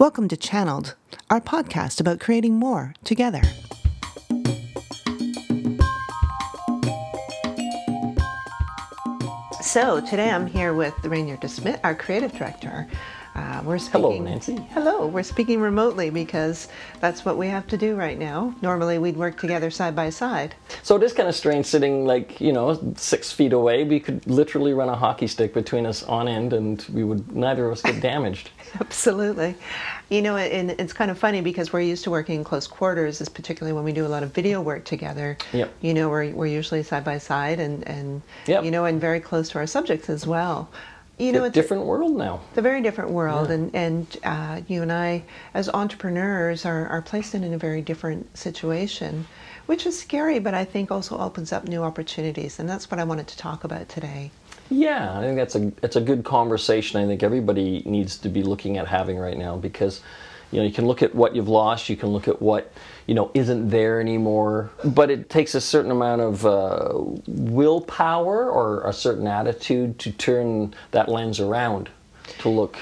Welcome 0.00 0.28
to 0.28 0.36
Channeled, 0.38 0.94
our 1.28 1.42
podcast 1.42 2.00
about 2.00 2.20
creating 2.20 2.54
more 2.54 2.94
together. 3.04 3.42
So 9.60 10.00
today 10.00 10.30
I'm 10.30 10.46
here 10.46 10.72
with 10.72 10.94
Rainier 11.04 11.36
DeSmit, 11.36 11.80
our 11.84 11.94
creative 11.94 12.32
director. 12.32 12.88
We're 13.64 13.78
speaking, 13.78 14.00
Hello, 14.02 14.18
Nancy. 14.18 14.56
Hello. 14.72 15.06
We're 15.06 15.22
speaking 15.22 15.60
remotely 15.60 16.10
because 16.10 16.68
that's 17.00 17.24
what 17.24 17.36
we 17.36 17.46
have 17.48 17.66
to 17.68 17.76
do 17.76 17.94
right 17.94 18.18
now. 18.18 18.54
Normally, 18.62 18.98
we'd 18.98 19.16
work 19.16 19.38
together 19.38 19.70
side 19.70 19.94
by 19.94 20.10
side. 20.10 20.54
So 20.82 20.96
it 20.96 21.02
is 21.02 21.12
kind 21.12 21.28
of 21.28 21.34
strange 21.34 21.66
sitting 21.66 22.06
like, 22.06 22.40
you 22.40 22.52
know, 22.52 22.94
six 22.96 23.32
feet 23.32 23.52
away. 23.52 23.84
We 23.84 24.00
could 24.00 24.26
literally 24.26 24.72
run 24.72 24.88
a 24.88 24.96
hockey 24.96 25.26
stick 25.26 25.52
between 25.54 25.86
us 25.86 26.02
on 26.04 26.28
end 26.28 26.52
and 26.52 26.84
we 26.92 27.04
would, 27.04 27.34
neither 27.34 27.66
of 27.66 27.72
us 27.72 27.82
get 27.82 28.00
damaged. 28.00 28.50
Absolutely. 28.80 29.54
You 30.08 30.22
know, 30.22 30.36
and 30.36 30.70
it's 30.72 30.92
kind 30.92 31.10
of 31.10 31.18
funny 31.18 31.40
because 31.40 31.72
we're 31.72 31.80
used 31.80 32.04
to 32.04 32.10
working 32.10 32.36
in 32.36 32.44
close 32.44 32.66
quarters, 32.66 33.20
is 33.20 33.28
particularly 33.28 33.72
when 33.74 33.84
we 33.84 33.92
do 33.92 34.06
a 34.06 34.08
lot 34.08 34.22
of 34.22 34.32
video 34.32 34.60
work 34.60 34.84
together. 34.84 35.36
Yep. 35.52 35.72
You 35.80 35.94
know, 35.94 36.08
we're, 36.08 36.30
we're 36.32 36.46
usually 36.46 36.82
side 36.82 37.04
by 37.04 37.18
side 37.18 37.60
and, 37.60 37.86
and 37.86 38.22
Yep. 38.46 38.64
you 38.64 38.70
know, 38.70 38.84
and 38.86 39.00
very 39.00 39.20
close 39.20 39.48
to 39.50 39.58
our 39.58 39.66
subjects 39.66 40.08
as 40.08 40.26
well. 40.26 40.68
You 41.20 41.32
know, 41.32 41.44
it's 41.44 41.54
different 41.54 41.84
world 41.84 42.16
now. 42.16 42.40
It's 42.48 42.58
a 42.58 42.62
very 42.62 42.80
different 42.80 43.10
world, 43.10 43.48
Yeah. 43.48 43.54
and 43.56 43.74
and 43.74 44.16
uh, 44.24 44.60
you 44.68 44.80
and 44.82 44.90
I, 44.90 45.22
as 45.52 45.68
entrepreneurs, 45.68 46.64
are 46.64 46.86
are 46.88 47.02
placed 47.02 47.34
in 47.34 47.44
a 47.52 47.58
very 47.58 47.82
different 47.82 48.36
situation, 48.36 49.26
which 49.66 49.84
is 49.86 49.98
scary, 49.98 50.38
but 50.38 50.54
I 50.54 50.64
think 50.64 50.90
also 50.90 51.18
opens 51.18 51.52
up 51.52 51.68
new 51.68 51.82
opportunities, 51.82 52.58
and 52.58 52.68
that's 52.68 52.90
what 52.90 52.98
I 52.98 53.04
wanted 53.04 53.26
to 53.28 53.36
talk 53.36 53.64
about 53.64 53.88
today. 53.88 54.30
Yeah, 54.70 55.18
I 55.18 55.22
think 55.22 55.36
that's 55.36 55.54
a 55.54 55.72
it's 55.82 55.96
a 55.96 56.00
good 56.00 56.24
conversation. 56.24 57.00
I 57.00 57.06
think 57.06 57.22
everybody 57.22 57.82
needs 57.84 58.16
to 58.18 58.28
be 58.28 58.42
looking 58.42 58.78
at 58.78 58.86
having 58.86 59.18
right 59.18 59.36
now 59.36 59.56
because 59.56 60.00
you 60.50 60.58
know 60.58 60.64
you 60.64 60.72
can 60.72 60.86
look 60.86 61.02
at 61.02 61.14
what 61.14 61.34
you've 61.34 61.48
lost, 61.48 61.88
you 61.88 61.96
can 61.96 62.08
look 62.10 62.28
at 62.28 62.40
what 62.40 62.72
you 63.06 63.14
know 63.14 63.30
isn't 63.34 63.70
there 63.70 64.00
anymore, 64.00 64.70
but 64.84 65.10
it 65.10 65.30
takes 65.30 65.54
a 65.54 65.60
certain 65.60 65.90
amount 65.90 66.20
of 66.20 66.46
uh, 66.46 66.92
willpower 67.26 68.50
or 68.50 68.86
a 68.86 68.92
certain 68.92 69.26
attitude 69.26 69.98
to 70.00 70.10
turn 70.12 70.74
that 70.90 71.08
lens 71.08 71.40
around 71.40 71.90
to 72.38 72.48
look 72.48 72.76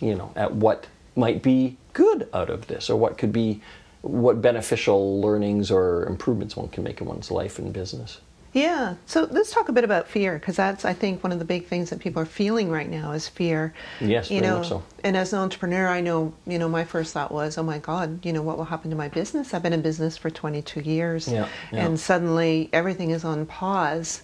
you 0.00 0.14
know 0.14 0.32
at 0.36 0.54
what 0.54 0.86
might 1.16 1.42
be 1.42 1.76
good 1.92 2.28
out 2.34 2.50
of 2.50 2.66
this 2.66 2.90
or 2.90 2.96
what 2.96 3.18
could 3.18 3.32
be 3.32 3.62
what 4.02 4.42
beneficial 4.42 5.20
learnings 5.20 5.70
or 5.70 6.04
improvements 6.06 6.56
one 6.56 6.68
can 6.68 6.84
make 6.84 7.00
in 7.00 7.06
one's 7.06 7.30
life 7.30 7.58
and 7.58 7.72
business. 7.72 8.20
Yeah. 8.54 8.94
So 9.06 9.28
let's 9.30 9.52
talk 9.52 9.68
a 9.68 9.72
bit 9.72 9.82
about 9.84 10.08
fear, 10.08 10.38
because 10.38 10.56
that's 10.56 10.84
I 10.84 10.92
think 10.94 11.22
one 11.22 11.32
of 11.32 11.40
the 11.40 11.44
big 11.44 11.66
things 11.66 11.90
that 11.90 11.98
people 11.98 12.22
are 12.22 12.26
feeling 12.26 12.70
right 12.70 12.88
now 12.88 13.10
is 13.12 13.28
fear. 13.28 13.74
Yes, 14.00 14.30
you 14.30 14.40
know, 14.40 14.58
much 14.58 14.68
so. 14.68 14.82
and 15.02 15.16
as 15.16 15.32
an 15.32 15.40
entrepreneur, 15.40 15.88
I 15.88 16.00
know 16.00 16.32
you 16.46 16.58
know 16.58 16.68
my 16.68 16.84
first 16.84 17.12
thought 17.12 17.32
was, 17.32 17.58
oh 17.58 17.62
my 17.64 17.78
God, 17.78 18.24
you 18.24 18.32
know 18.32 18.42
what 18.42 18.56
will 18.56 18.64
happen 18.64 18.90
to 18.90 18.96
my 18.96 19.08
business? 19.08 19.52
I've 19.52 19.62
been 19.64 19.72
in 19.72 19.82
business 19.82 20.16
for 20.16 20.30
22 20.30 20.80
years, 20.80 21.28
Yeah, 21.28 21.48
yeah. 21.72 21.84
and 21.84 21.98
suddenly 22.00 22.70
everything 22.72 23.10
is 23.10 23.24
on 23.24 23.44
pause. 23.44 24.22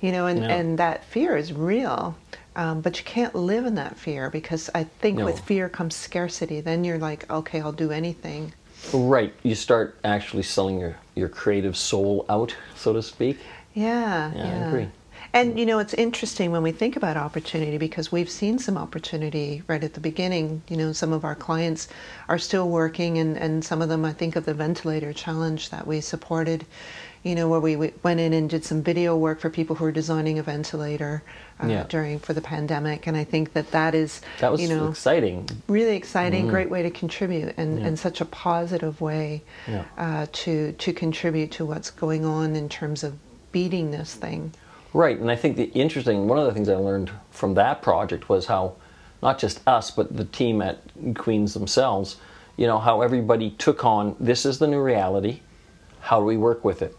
You 0.00 0.12
know, 0.12 0.26
and, 0.26 0.40
Yeah. 0.40 0.54
and 0.56 0.78
that 0.78 1.04
fear 1.06 1.36
is 1.38 1.52
real. 1.54 2.16
Um, 2.54 2.80
but 2.82 2.98
you 2.98 3.04
can't 3.04 3.34
live 3.34 3.64
in 3.64 3.74
that 3.76 3.98
fear 3.98 4.28
because 4.30 4.68
I 4.74 4.84
think 4.84 5.18
No. 5.18 5.24
with 5.24 5.40
fear 5.40 5.68
comes 5.70 5.94
scarcity. 5.96 6.60
Then 6.60 6.84
you're 6.84 6.98
like, 6.98 7.30
okay, 7.30 7.60
I'll 7.62 7.72
do 7.72 7.90
anything. 7.90 8.52
Right. 8.92 9.32
You 9.42 9.54
start 9.54 9.98
actually 10.04 10.42
selling 10.42 10.78
your, 10.78 10.96
your 11.14 11.30
creative 11.30 11.76
soul 11.78 12.26
out, 12.28 12.54
so 12.76 12.92
to 12.92 13.02
speak. 13.02 13.38
Yeah, 13.76 14.32
Yeah, 14.34 14.42
I 14.42 14.68
agree. 14.68 14.88
And 15.32 15.58
you 15.58 15.66
know, 15.66 15.78
it's 15.80 15.92
interesting 15.92 16.50
when 16.50 16.62
we 16.62 16.72
think 16.72 16.96
about 16.96 17.16
opportunity 17.18 17.76
because 17.76 18.10
we've 18.10 18.30
seen 18.30 18.58
some 18.58 18.78
opportunity 18.78 19.62
right 19.66 19.84
at 19.84 19.92
the 19.92 20.00
beginning. 20.00 20.62
You 20.68 20.78
know, 20.78 20.92
some 20.92 21.12
of 21.12 21.24
our 21.24 21.34
clients 21.34 21.88
are 22.28 22.38
still 22.38 22.68
working, 22.70 23.18
and, 23.18 23.36
and 23.36 23.62
some 23.62 23.82
of 23.82 23.88
them, 23.90 24.04
I 24.04 24.12
think 24.14 24.36
of 24.36 24.46
the 24.46 24.54
ventilator 24.54 25.12
challenge 25.12 25.68
that 25.70 25.86
we 25.86 26.00
supported, 26.00 26.64
you 27.22 27.34
know, 27.34 27.48
where 27.50 27.60
we, 27.60 27.76
we 27.76 27.92
went 28.02 28.18
in 28.20 28.32
and 28.32 28.48
did 28.48 28.64
some 28.64 28.82
video 28.82 29.14
work 29.16 29.40
for 29.40 29.50
people 29.50 29.76
who 29.76 29.84
are 29.84 29.92
designing 29.92 30.38
a 30.38 30.42
ventilator 30.42 31.22
uh, 31.62 31.66
Yeah. 31.66 31.84
during 31.88 32.18
for 32.18 32.32
the 32.32 32.40
pandemic. 32.40 33.06
And 33.06 33.16
I 33.16 33.24
think 33.24 33.52
that 33.52 33.72
that 33.72 33.94
is, 33.94 34.22
That 34.40 34.52
was 34.52 34.62
you 34.62 34.68
know, 34.68 34.88
exciting. 34.88 35.48
really 35.68 35.96
exciting, 35.96 36.46
great 36.48 36.70
way 36.70 36.82
to 36.82 36.90
contribute, 36.90 37.52
and, 37.58 37.80
Yeah. 37.80 37.86
and 37.88 37.98
such 37.98 38.22
a 38.22 38.24
positive 38.26 39.00
way 39.02 39.42
Yeah. 39.68 39.84
uh, 39.98 40.26
to 40.32 40.72
to 40.72 40.92
contribute 40.94 41.50
to 41.52 41.66
what's 41.66 41.90
going 41.90 42.24
on 42.24 42.56
in 42.56 42.68
terms 42.70 43.04
of 43.04 43.18
beating 43.56 43.90
this 43.90 44.14
thing. 44.14 44.52
Right. 44.92 45.18
And 45.18 45.30
I 45.30 45.34
think 45.34 45.56
the 45.56 45.70
interesting, 45.72 46.28
one 46.28 46.38
of 46.38 46.44
the 46.44 46.52
things 46.52 46.68
I 46.68 46.74
learned 46.74 47.10
from 47.30 47.54
that 47.54 47.80
project 47.80 48.28
was 48.28 48.44
how 48.44 48.74
not 49.22 49.38
just 49.38 49.66
us, 49.66 49.90
but 49.90 50.14
the 50.14 50.26
team 50.26 50.60
at 50.60 50.82
Queen's 51.14 51.54
themselves, 51.54 52.16
you 52.58 52.66
know, 52.66 52.78
how 52.78 53.00
everybody 53.00 53.52
took 53.52 53.82
on 53.82 54.14
this 54.20 54.44
is 54.44 54.58
the 54.58 54.66
new 54.66 54.82
reality. 54.82 55.40
How 56.00 56.20
do 56.20 56.26
we 56.26 56.36
work 56.36 56.66
with 56.66 56.82
it? 56.82 56.94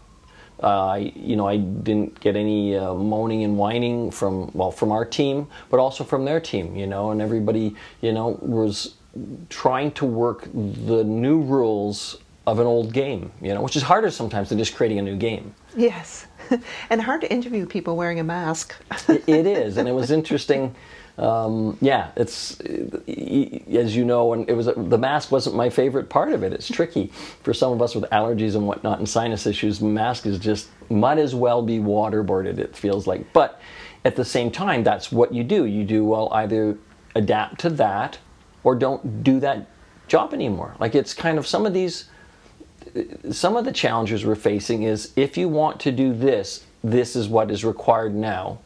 Uh, 0.60 0.86
I, 0.86 1.12
you 1.14 1.36
know, 1.36 1.46
I 1.46 1.58
didn't 1.58 2.18
get 2.18 2.34
any 2.34 2.76
uh, 2.76 2.92
moaning 2.92 3.44
and 3.44 3.56
whining 3.56 4.10
from 4.10 4.50
well 4.52 4.72
from 4.72 4.90
our 4.90 5.04
team, 5.04 5.46
but 5.70 5.78
also 5.78 6.02
from 6.02 6.24
their 6.24 6.40
team. 6.40 6.74
You 6.74 6.88
know, 6.88 7.12
and 7.12 7.22
everybody, 7.22 7.76
you 8.00 8.10
know, 8.10 8.36
was 8.42 8.96
trying 9.48 9.92
to 9.92 10.04
work 10.04 10.48
the 10.52 11.04
new 11.04 11.40
rules 11.40 12.18
of 12.48 12.58
an 12.58 12.66
old 12.66 12.92
game. 12.92 13.30
You 13.40 13.54
know, 13.54 13.62
which 13.62 13.76
is 13.76 13.82
harder 13.82 14.10
sometimes 14.10 14.48
than 14.48 14.58
just 14.58 14.74
creating 14.74 14.98
a 14.98 15.02
new 15.02 15.16
game. 15.16 15.54
Yes, 15.76 16.26
and 16.90 17.02
hard 17.02 17.20
to 17.20 17.32
interview 17.32 17.66
people 17.66 17.96
wearing 17.96 18.20
a 18.20 18.24
mask. 18.24 18.74
it, 19.08 19.46
is, 19.46 19.76
and 19.76 19.88
it 19.88 19.92
was 19.92 20.10
interesting. 20.10 20.74
Um, 21.18 21.76
yeah, 21.80 22.12
it's 22.16 22.60
as 22.60 23.96
you 23.96 24.04
know, 24.04 24.32
and 24.32 24.48
it 24.48 24.54
was 24.54 24.66
the 24.66 24.98
mask 24.98 25.30
wasn't 25.32 25.56
my 25.56 25.68
favorite 25.68 26.08
part 26.08 26.32
of 26.32 26.42
it. 26.42 26.52
It's 26.52 26.68
tricky 26.68 27.08
for 27.42 27.52
some 27.52 27.72
of 27.72 27.82
us 27.82 27.94
with 27.94 28.04
allergies 28.04 28.54
and 28.54 28.66
whatnot 28.66 28.98
and 28.98 29.08
sinus 29.08 29.46
issues. 29.46 29.80
Mask 29.80 30.26
is 30.26 30.38
just 30.38 30.68
might 30.90 31.18
as 31.18 31.34
well 31.34 31.60
be 31.60 31.78
waterboarded. 31.78 32.58
It 32.58 32.74
feels 32.76 33.06
like, 33.06 33.32
but 33.32 33.60
at 34.04 34.16
the 34.16 34.24
same 34.24 34.50
time, 34.50 34.84
that's 34.84 35.10
what 35.10 35.34
you 35.34 35.42
do. 35.42 35.64
You 35.64 35.84
do 35.84 36.04
well 36.04 36.28
either 36.32 36.78
adapt 37.14 37.60
to 37.60 37.70
that 37.70 38.18
or 38.62 38.76
don't 38.76 39.24
do 39.24 39.40
that 39.40 39.68
job 40.06 40.32
anymore. 40.32 40.76
Like 40.78 40.94
it's 40.94 41.12
kind 41.14 41.36
of 41.36 41.46
some 41.46 41.66
of 41.66 41.74
these 41.74 42.08
some 43.30 43.56
of 43.56 43.64
the 43.64 43.72
challenges 43.72 44.24
we're 44.24 44.34
facing 44.34 44.82
is 44.82 45.12
if 45.16 45.36
you 45.36 45.48
want 45.48 45.80
to 45.80 45.92
do 45.92 46.12
this, 46.12 46.64
this 46.82 47.16
is 47.16 47.28
what 47.28 47.50
is 47.50 47.64
required 47.64 48.14
now 48.14 48.58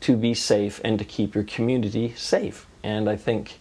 to 0.00 0.16
be 0.16 0.34
safe 0.34 0.80
and 0.84 0.98
to 0.98 1.04
keep 1.04 1.34
your 1.34 1.44
community 1.44 2.14
safe. 2.16 2.66
And 2.82 3.08
I 3.08 3.16
think 3.16 3.58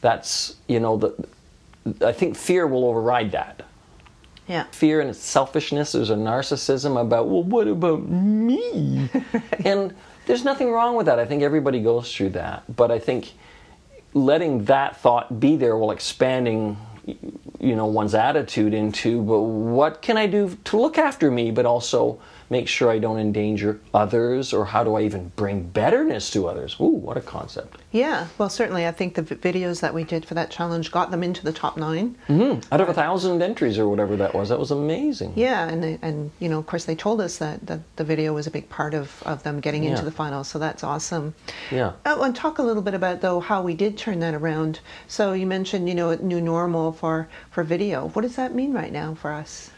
that's, 0.00 0.56
you 0.68 0.80
know, 0.80 0.96
the, 0.96 1.26
I 2.06 2.12
think 2.12 2.36
fear 2.36 2.66
will 2.66 2.84
override 2.84 3.32
that. 3.32 3.62
Yeah, 4.46 4.64
Fear 4.72 5.00
and 5.02 5.14
selfishness, 5.14 5.92
there's 5.92 6.10
a 6.10 6.16
narcissism 6.16 7.00
about, 7.00 7.28
well, 7.28 7.44
what 7.44 7.68
about 7.68 8.08
me? 8.08 9.08
and 9.64 9.94
there's 10.26 10.44
nothing 10.44 10.72
wrong 10.72 10.96
with 10.96 11.06
that. 11.06 11.20
I 11.20 11.24
think 11.24 11.42
everybody 11.42 11.80
goes 11.80 12.12
through 12.12 12.30
that. 12.30 12.64
But 12.74 12.90
I 12.90 12.98
think 12.98 13.32
letting 14.12 14.64
that 14.64 14.96
thought 14.96 15.38
be 15.38 15.54
there 15.56 15.76
while 15.76 15.92
expanding 15.92 16.76
you 17.60 17.76
know 17.76 17.86
one's 17.86 18.14
attitude 18.14 18.74
into 18.74 19.22
but 19.22 19.40
what 19.40 20.02
can 20.02 20.16
i 20.16 20.26
do 20.26 20.56
to 20.64 20.78
look 20.78 20.98
after 20.98 21.30
me 21.30 21.50
but 21.50 21.66
also 21.66 22.18
make 22.50 22.68
sure 22.68 22.90
i 22.90 22.98
don't 22.98 23.18
endanger 23.18 23.80
others 23.94 24.52
or 24.52 24.66
how 24.66 24.84
do 24.84 24.94
i 24.94 25.02
even 25.02 25.32
bring 25.36 25.62
betterness 25.62 26.30
to 26.30 26.46
others 26.46 26.76
ooh 26.80 26.84
what 26.88 27.16
a 27.16 27.20
concept 27.20 27.80
yeah. 27.92 28.28
Well, 28.38 28.48
certainly, 28.48 28.86
I 28.86 28.92
think 28.92 29.14
the 29.14 29.22
v- 29.22 29.34
videos 29.34 29.80
that 29.80 29.92
we 29.92 30.04
did 30.04 30.24
for 30.24 30.34
that 30.34 30.50
challenge 30.50 30.92
got 30.92 31.10
them 31.10 31.24
into 31.24 31.42
the 31.42 31.52
top 31.52 31.76
nine. 31.76 32.16
mm-hmm. 32.28 32.60
out 32.72 32.80
of 32.80 32.88
a 32.88 32.94
thousand 32.94 33.42
entries 33.42 33.78
or 33.78 33.88
whatever 33.88 34.16
that 34.16 34.32
was 34.32 34.48
that 34.50 34.58
was 34.58 34.70
amazing 34.70 35.32
Yeah, 35.34 35.68
and 35.68 35.82
they, 35.82 35.98
and 36.00 36.30
you 36.38 36.48
know, 36.48 36.58
of 36.58 36.66
course, 36.66 36.84
they 36.84 36.94
told 36.94 37.20
us 37.20 37.38
that, 37.38 37.66
that 37.66 37.80
the 37.96 38.04
video 38.04 38.32
was 38.32 38.46
a 38.46 38.50
big 38.50 38.68
part 38.68 38.94
of, 38.94 39.22
of 39.24 39.42
them 39.42 39.60
getting 39.60 39.84
into 39.84 40.04
the 40.04 40.12
finals. 40.12 40.48
So 40.48 40.58
that's 40.58 40.84
awesome. 40.84 41.34
yeah 41.70 41.92
Oh, 42.06 42.22
and 42.22 42.34
talk 42.34 42.58
a 42.58 42.62
little 42.62 42.82
bit 42.82 42.94
about 42.94 43.20
though 43.20 43.40
how 43.40 43.62
we 43.62 43.74
did 43.74 43.98
turn 43.98 44.20
that 44.20 44.34
around. 44.34 44.80
So 45.08 45.32
you 45.32 45.46
mentioned 45.46 45.88
you 45.88 45.94
know 45.94 46.14
new 46.14 46.40
normal 46.40 46.92
for 46.92 47.28
for 47.50 47.64
video. 47.64 48.08
What 48.10 48.22
does 48.22 48.36
that 48.36 48.54
mean 48.54 48.72
right 48.72 48.92
now 48.92 49.14
for 49.14 49.32
us? 49.32 49.70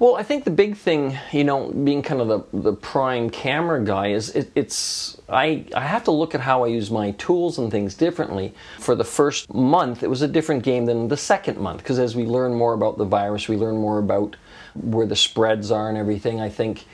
Well, 0.00 0.16
I 0.16 0.24
think 0.24 0.42
the 0.42 0.50
big 0.50 0.76
thing, 0.76 1.16
you 1.30 1.44
know, 1.44 1.70
being 1.70 2.02
kind 2.02 2.20
of 2.20 2.26
the, 2.26 2.62
the 2.62 2.72
prime 2.72 3.30
camera 3.30 3.82
guy, 3.82 4.08
is 4.08 4.30
it, 4.30 4.50
it's 4.56 5.20
I 5.28 5.66
I 5.72 5.82
have 5.82 6.02
to 6.04 6.10
look 6.10 6.34
at 6.34 6.40
how 6.40 6.64
I 6.64 6.66
use 6.66 6.90
my 6.90 7.12
tools 7.12 7.58
and 7.58 7.70
things 7.70 7.94
differently. 7.94 8.54
For 8.80 8.96
the 8.96 9.04
first 9.04 9.54
month, 9.54 10.02
it 10.02 10.10
was 10.10 10.20
a 10.22 10.28
different 10.28 10.64
game 10.64 10.84
than 10.84 11.06
the 11.06 11.16
second 11.16 11.58
month 11.58 11.78
because 11.78 12.00
as 12.00 12.16
we 12.16 12.24
learn 12.24 12.54
more 12.54 12.74
about 12.74 12.98
the 12.98 13.04
virus, 13.04 13.48
we 13.48 13.56
learn 13.56 13.76
more 13.76 13.98
about 14.00 14.34
where 14.74 15.06
the 15.06 15.16
spreads 15.16 15.70
are 15.70 15.88
and 15.88 15.96
everything. 15.96 16.40
I 16.40 16.48
think 16.48 16.86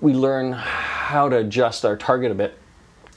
we 0.00 0.12
learn 0.12 0.52
how 0.52 1.28
to 1.28 1.36
adjust 1.36 1.84
our 1.84 1.96
target 1.96 2.32
a 2.32 2.34
bit 2.34 2.58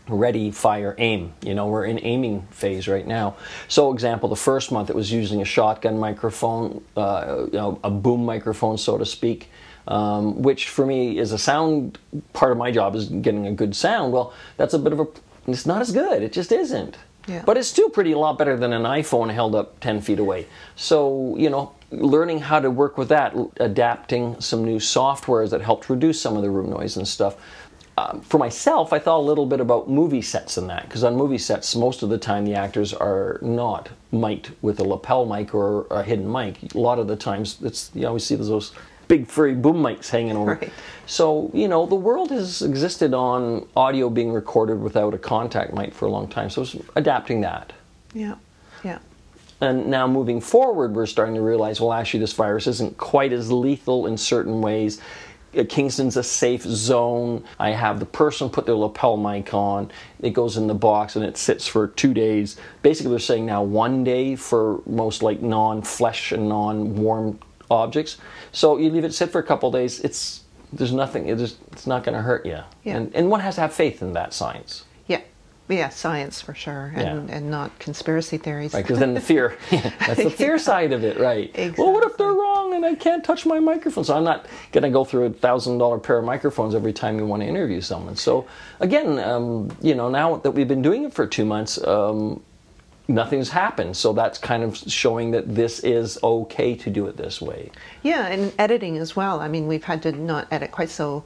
ready, 0.07 0.51
fire, 0.51 0.95
aim. 0.97 1.33
You 1.41 1.53
know, 1.53 1.67
we're 1.67 1.85
in 1.85 1.99
aiming 2.03 2.43
phase 2.51 2.87
right 2.87 3.05
now. 3.05 3.35
So, 3.67 3.91
example, 3.93 4.29
the 4.29 4.35
first 4.35 4.71
month 4.71 4.89
it 4.89 4.95
was 4.95 5.11
using 5.11 5.41
a 5.41 5.45
shotgun 5.45 5.99
microphone, 5.99 6.83
uh, 6.95 7.45
you 7.45 7.57
know, 7.57 7.79
a 7.83 7.91
boom 7.91 8.25
microphone, 8.25 8.77
so 8.77 8.97
to 8.97 9.05
speak. 9.05 9.49
Um, 9.87 10.41
which 10.41 10.67
for 10.67 10.85
me 10.85 11.17
is 11.17 11.31
a 11.31 11.37
sound 11.37 11.97
part 12.33 12.51
of 12.51 12.57
my 12.57 12.71
job 12.71 12.93
is 12.93 13.07
getting 13.07 13.47
a 13.47 13.53
good 13.53 13.73
sound. 13.73 14.11
Well, 14.11 14.33
that's 14.57 14.73
a 14.73 14.79
bit 14.79 14.91
of 14.91 14.99
a 14.99 15.07
it's 15.47 15.65
not 15.65 15.81
as 15.81 15.91
good. 15.91 16.21
It 16.21 16.33
just 16.33 16.51
isn't. 16.51 16.97
Yeah. 17.27 17.43
But 17.45 17.57
it's 17.57 17.67
still 17.67 17.89
pretty 17.89 18.13
a 18.13 18.17
lot 18.17 18.37
better 18.37 18.55
than 18.57 18.73
an 18.73 18.83
iPhone 18.83 19.31
held 19.33 19.53
up 19.53 19.79
10 19.81 20.01
feet 20.01 20.19
away. 20.19 20.47
So, 20.75 21.35
you 21.37 21.49
know, 21.49 21.73
learning 21.91 22.39
how 22.39 22.59
to 22.59 22.71
work 22.71 22.97
with 22.97 23.09
that, 23.09 23.35
adapting 23.57 24.39
some 24.39 24.63
new 24.63 24.77
softwares 24.77 25.49
that 25.49 25.61
helped 25.61 25.89
reduce 25.89 26.21
some 26.21 26.37
of 26.37 26.41
the 26.41 26.49
room 26.49 26.69
noise 26.69 26.95
and 26.95 27.07
stuff. 27.07 27.35
Um, 27.99 28.21
for 28.21 28.37
myself, 28.37 28.93
I 28.93 28.99
thought 28.99 29.19
a 29.19 29.25
little 29.25 29.47
bit 29.47 29.59
about 29.59 29.89
movie 29.89 30.21
sets 30.21 30.57
and 30.57 30.69
that, 30.69 30.83
because 30.83 31.03
on 31.03 31.15
movie 31.15 31.39
sets, 31.39 31.75
most 31.75 32.03
of 32.03 32.09
the 32.09 32.17
time 32.19 32.45
the 32.45 32.53
actors 32.53 32.93
are 32.93 33.39
not 33.41 33.89
mic'd 34.11 34.51
with 34.61 34.79
a 34.79 34.83
lapel 34.83 35.25
mic 35.25 35.55
or 35.55 35.87
a 35.89 36.03
hidden 36.03 36.31
mic. 36.31 36.75
A 36.75 36.77
lot 36.77 36.99
of 36.99 37.07
the 37.07 37.15
times, 37.15 37.57
it's 37.63 37.89
you 37.95 38.05
always 38.05 38.23
see 38.23 38.35
those 38.35 38.71
big 39.07 39.25
furry 39.25 39.55
boom 39.55 39.77
mics 39.77 40.09
hanging 40.09 40.37
over. 40.37 40.55
Right. 40.55 40.71
So, 41.07 41.49
you 41.55 41.67
know, 41.67 41.87
the 41.87 41.95
world 41.95 42.29
has 42.29 42.61
existed 42.61 43.15
on 43.15 43.67
audio 43.75 44.09
being 44.09 44.31
recorded 44.31 44.79
without 44.79 45.15
a 45.15 45.17
contact 45.17 45.73
mic 45.73 45.93
for 45.93 46.05
a 46.05 46.11
long 46.11 46.27
time. 46.27 46.51
So 46.51 46.61
it's 46.61 46.75
adapting 46.95 47.41
that. 47.41 47.73
Yeah. 48.13 48.35
Yeah. 48.83 48.99
And 49.59 49.87
now 49.87 50.05
moving 50.07 50.39
forward, 50.39 50.93
we're 50.93 51.07
starting 51.07 51.33
to 51.33 51.41
realize, 51.41 51.81
well, 51.81 51.93
actually, 51.93 52.19
this 52.19 52.33
virus 52.33 52.67
isn't 52.67 52.97
quite 52.97 53.33
as 53.33 53.51
lethal 53.51 54.05
in 54.05 54.15
certain 54.17 54.61
ways. 54.61 55.01
Kingston's 55.69 56.17
a 56.17 56.23
safe 56.23 56.63
zone. 56.63 57.43
I 57.59 57.71
have 57.71 57.99
the 57.99 58.05
person 58.05 58.49
put 58.49 58.65
their 58.65 58.75
lapel 58.75 59.17
mic 59.17 59.53
on. 59.53 59.91
It 60.21 60.31
goes 60.31 60.57
in 60.57 60.67
the 60.67 60.75
box 60.75 61.15
and 61.15 61.25
it 61.25 61.37
sits 61.37 61.67
for 61.67 61.87
two 61.87 62.13
days. 62.13 62.57
Basically, 62.81 63.09
they're 63.09 63.19
saying 63.19 63.45
now 63.45 63.63
one 63.63 64.03
day 64.03 64.35
for 64.35 64.81
most 64.85 65.23
like 65.23 65.41
non-flesh 65.41 66.31
and 66.31 66.49
non-warm 66.49 67.39
objects. 67.71 68.17
So 68.51 68.77
you 68.77 68.89
leave 68.89 69.03
it 69.03 69.13
sit 69.13 69.31
for 69.31 69.39
a 69.39 69.43
couple 69.43 69.71
days. 69.71 69.99
It's 70.01 70.43
there's 70.73 70.91
nothing. 70.91 71.27
It 71.27 71.37
just, 71.37 71.57
it's 71.71 71.87
not 71.87 72.03
going 72.03 72.15
to 72.15 72.21
hurt 72.21 72.45
you. 72.45 72.59
Yeah. 72.83 72.97
And 72.97 73.15
and 73.15 73.29
one 73.29 73.39
has 73.39 73.55
to 73.55 73.61
have 73.61 73.73
faith 73.73 74.01
in 74.01 74.13
that 74.13 74.33
science. 74.33 74.83
Yeah. 75.69 75.77
Yeah, 75.77 75.89
science 75.89 76.41
for 76.41 76.53
sure, 76.53 76.93
and, 76.95 77.29
Yeah. 77.29 77.35
and 77.35 77.51
not 77.51 77.77
conspiracy 77.79 78.37
theories. 78.37 78.73
Right, 78.73 78.83
because 78.83 78.99
then 78.99 79.13
the 79.13 79.21
fear, 79.21 79.57
that's 79.69 80.23
the 80.23 80.29
fear 80.29 80.57
side 80.57 80.93
of 80.93 81.03
it, 81.03 81.19
right? 81.19 81.53
Well, 81.77 81.93
what 81.93 82.03
if 82.05 82.17
they're 82.17 82.33
wrong 82.33 82.73
and 82.73 82.85
I 82.85 82.95
can't 82.95 83.23
touch 83.23 83.45
my 83.45 83.59
microphone? 83.59 84.03
So 84.03 84.15
I'm 84.15 84.23
not 84.23 84.45
going 84.71 84.83
to 84.83 84.89
go 84.89 85.03
through 85.03 85.25
a 85.25 85.29
thousand 85.29 85.77
dollar 85.77 85.99
pair 85.99 86.17
of 86.19 86.25
microphones 86.25 86.73
every 86.73 86.93
time 86.93 87.19
you 87.19 87.25
want 87.25 87.41
to 87.43 87.47
interview 87.47 87.81
someone. 87.81 88.15
So 88.15 88.47
again, 88.79 89.19
um, 89.19 89.69
you 89.81 89.93
know, 89.95 90.09
now 90.09 90.37
that 90.37 90.51
we've 90.51 90.67
been 90.67 90.81
doing 90.81 91.03
it 91.03 91.13
for 91.13 91.27
two 91.27 91.45
months, 91.45 91.77
um, 91.85 92.41
nothing's 93.09 93.49
happened. 93.49 93.95
So 93.95 94.13
that's 94.13 94.37
kind 94.37 94.63
of 94.63 94.77
showing 94.77 95.31
that 95.31 95.53
this 95.53 95.79
is 95.79 96.17
okay 96.23 96.75
to 96.75 96.89
do 96.89 97.07
it 97.07 97.17
this 97.17 97.41
way. 97.41 97.71
Yeah, 98.03 98.27
and 98.27 98.53
editing 98.57 98.97
as 98.97 99.15
well. 99.15 99.39
I 99.39 99.47
mean, 99.47 99.67
we've 99.67 99.83
had 99.83 100.01
to 100.03 100.11
not 100.11 100.47
edit 100.51 100.71
quite 100.71 100.89
so. 100.89 101.23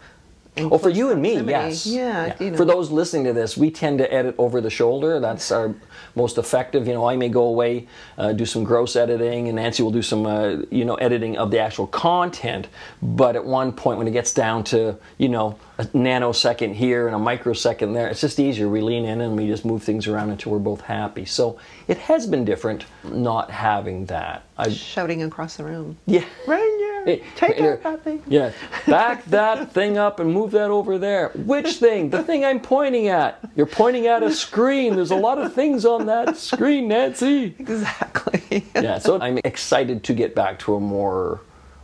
In 0.55 0.69
Oh, 0.71 0.77
for 0.77 0.89
you 0.89 1.11
and 1.11 1.21
me, 1.21 1.39
yes. 1.41 1.85
Yeah, 1.85 2.35
you 2.39 2.51
know. 2.51 2.57
For 2.57 2.65
those 2.65 2.91
listening 2.91 3.23
to 3.25 3.33
this, 3.33 3.55
we 3.55 3.71
tend 3.71 3.99
to 3.99 4.13
edit 4.13 4.35
over 4.37 4.59
the 4.59 4.69
shoulder. 4.69 5.19
That's 5.19 5.49
our 5.51 5.73
most 6.15 6.37
effective. 6.37 6.87
You 6.87 6.93
know, 6.93 7.07
I 7.07 7.15
may 7.15 7.29
go 7.29 7.43
away, 7.43 7.87
uh, 8.17 8.33
do 8.33 8.45
some 8.45 8.65
gross 8.65 8.97
editing, 8.97 9.47
and 9.47 9.55
Nancy 9.55 9.81
will 9.81 9.91
do 9.91 10.01
some, 10.01 10.25
uh, 10.25 10.57
you 10.69 10.83
know, 10.83 10.95
editing 10.95 11.37
of 11.37 11.51
the 11.51 11.59
actual 11.59 11.87
content. 11.87 12.67
But 13.01 13.37
at 13.37 13.45
one 13.45 13.71
point, 13.71 13.97
when 13.97 14.07
it 14.07 14.11
gets 14.11 14.33
down 14.33 14.65
to, 14.65 14.97
you 15.17 15.29
know, 15.29 15.57
a 15.77 15.85
nanosecond 15.85 16.75
here 16.75 17.07
and 17.07 17.15
a 17.15 17.19
microsecond 17.19 17.95
there, 17.95 18.09
it's 18.09 18.21
just 18.21 18.37
easier. 18.39 18.67
We 18.67 18.81
lean 18.81 19.05
in 19.05 19.21
and 19.21 19.37
we 19.37 19.47
just 19.47 19.63
move 19.63 19.83
things 19.83 20.05
around 20.05 20.31
until 20.31 20.51
we're 20.51 20.59
both 20.59 20.81
happy. 20.81 21.23
So 21.23 21.59
it 21.87 21.97
has 21.97 22.27
been 22.27 22.43
different 22.43 22.85
not 23.05 23.49
having 23.49 24.05
that. 24.07 24.43
I, 24.57 24.69
shouting 24.69 25.23
across 25.23 25.55
the 25.55 25.63
room. 25.63 25.97
yeah. 26.05 26.25
Right 26.45 26.77
Hey, 27.05 27.23
take 27.35 27.55
here. 27.55 27.73
out 27.73 27.83
that 27.83 28.03
thing. 28.03 28.23
Yeah, 28.27 28.51
back 28.87 29.25
that 29.25 29.71
thing 29.71 29.97
up 29.97 30.19
and 30.19 30.31
move 30.31 30.51
that 30.51 30.69
over 30.69 30.97
there. 30.97 31.29
Which 31.29 31.75
thing? 31.75 32.09
The 32.09 32.23
thing 32.23 32.45
I'm 32.45 32.59
pointing 32.59 33.07
at. 33.07 33.39
You're 33.55 33.65
pointing 33.65 34.07
at 34.07 34.23
a 34.23 34.31
screen. 34.31 34.95
There's 34.95 35.11
a 35.11 35.15
lot 35.15 35.37
of 35.37 35.53
things 35.53 35.85
on 35.85 36.05
that 36.07 36.37
screen, 36.37 36.87
Nancy. 36.87 37.55
Exactly. 37.57 38.65
Yeah, 38.75 38.97
so 38.99 39.19
I'm 39.19 39.39
excited 39.43 40.03
to 40.05 40.13
get 40.13 40.35
back 40.35 40.59
to 40.59 40.75
a 40.75 40.79
more 40.79 41.41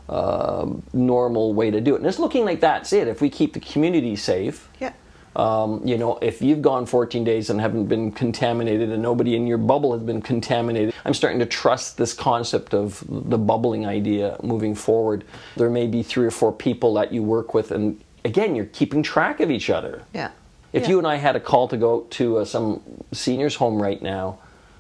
um, 0.10 0.84
normal 0.94 1.54
way 1.54 1.72
to 1.72 1.82
do 1.82 1.96
it. 1.96 1.98
And 1.98 2.08
it's 2.08 2.20
looking 2.20 2.46
like 2.46 2.60
that's 2.60 2.94
it. 2.94 3.08
If 3.08 3.22
we 3.22 3.30
keep 3.30 3.54
the 3.54 3.60
community 3.60 4.16
safe, 4.16 4.70
yeah. 4.80 4.94
Um, 5.38 5.82
you 5.88 5.98
know, 6.00 6.18
if 6.18 6.42
you've 6.42 6.64
gone 6.64 6.88
14 6.88 7.24
days 7.24 7.52
and 7.52 7.62
haven't 7.62 7.86
been 7.86 8.12
contaminated 8.12 8.90
and 8.92 9.04
nobody 9.04 9.36
in 9.36 9.46
your 9.46 9.60
bubble 9.60 9.94
has 9.94 10.02
been 10.02 10.20
contaminated, 10.22 10.96
I'm 11.06 11.14
starting 11.14 11.38
to 11.40 11.46
trust 11.46 11.96
this 11.98 12.12
concept 12.12 12.74
of 12.74 13.04
the 13.08 13.38
bubbling 13.38 13.86
idea 13.86 14.38
moving 14.42 14.74
forward. 14.74 15.24
There 15.56 15.70
may 15.70 15.86
be 15.86 16.02
three 16.02 16.26
or 16.26 16.32
four 16.32 16.52
people 16.52 16.96
that 16.96 17.14
you 17.14 17.22
work 17.22 17.54
with, 17.54 17.70
and 17.72 18.02
again, 18.26 18.56
you're 18.56 18.66
keeping 18.66 19.04
track 19.04 19.40
of 19.40 19.52
each 19.52 19.70
other. 19.70 20.02
Yeah. 20.12 20.32
If 20.74 20.84
Yeah. 20.84 20.90
you 20.90 20.98
and 20.98 21.08
I 21.08 21.16
had 21.18 21.36
a 21.36 21.40
call 21.40 21.68
to 21.68 21.78
go 21.78 22.02
to 22.10 22.40
uh, 22.40 22.46
some 22.46 22.82
seniors' 23.14 23.56
home 23.56 23.80
right 23.80 24.02
now 24.02 24.40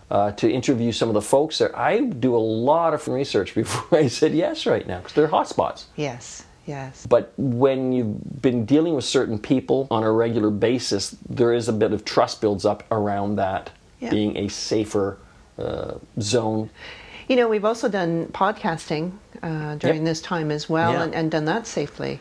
uh, 0.09 0.31
to 0.31 0.51
interview 0.51 0.91
some 0.91 1.07
of 1.07 1.13
the 1.13 1.21
folks 1.21 1.59
there, 1.59 1.77
I 1.77 1.99
do 1.99 2.35
a 2.35 2.39
lot 2.39 2.95
of 2.95 3.07
research 3.07 3.53
before 3.61 3.99
I 3.99 4.07
said 4.07 4.33
yes 4.33 4.65
right 4.65 4.87
now 4.87 4.97
because 4.97 5.13
they're 5.13 5.27
hotspots. 5.27 5.83
Yes. 5.95 6.45
Yes. 6.67 7.07
But 7.07 7.33
when 7.37 7.93
you've 7.93 8.41
been 8.41 8.65
dealing 8.65 8.93
with 8.93 9.05
certain 9.05 9.39
people 9.39 9.87
on 9.89 10.03
a 10.03 10.11
regular 10.11 10.49
basis, 10.49 11.15
there 11.27 11.53
is 11.53 11.67
a 11.69 11.73
bit 11.73 11.93
of 11.93 12.03
trust 12.05 12.41
builds 12.41 12.65
up 12.65 12.83
around 12.91 13.37
that 13.37 13.71
Yeah. 13.99 14.09
being 14.11 14.37
a 14.37 14.49
safer 14.49 15.17
uh, 15.57 15.95
zone. 16.19 16.69
You 17.27 17.35
know, 17.37 17.47
we've 17.47 17.65
also 17.65 17.89
done 17.89 18.27
podcasting 18.27 19.13
uh, 19.41 19.75
during 19.75 19.97
Yep. 19.97 20.05
this 20.05 20.21
time 20.21 20.51
as 20.51 20.69
well, 20.69 20.91
Yeah. 20.93 21.03
and, 21.03 21.15
and 21.15 21.31
done 21.31 21.45
that 21.45 21.65
safely. 21.65 22.19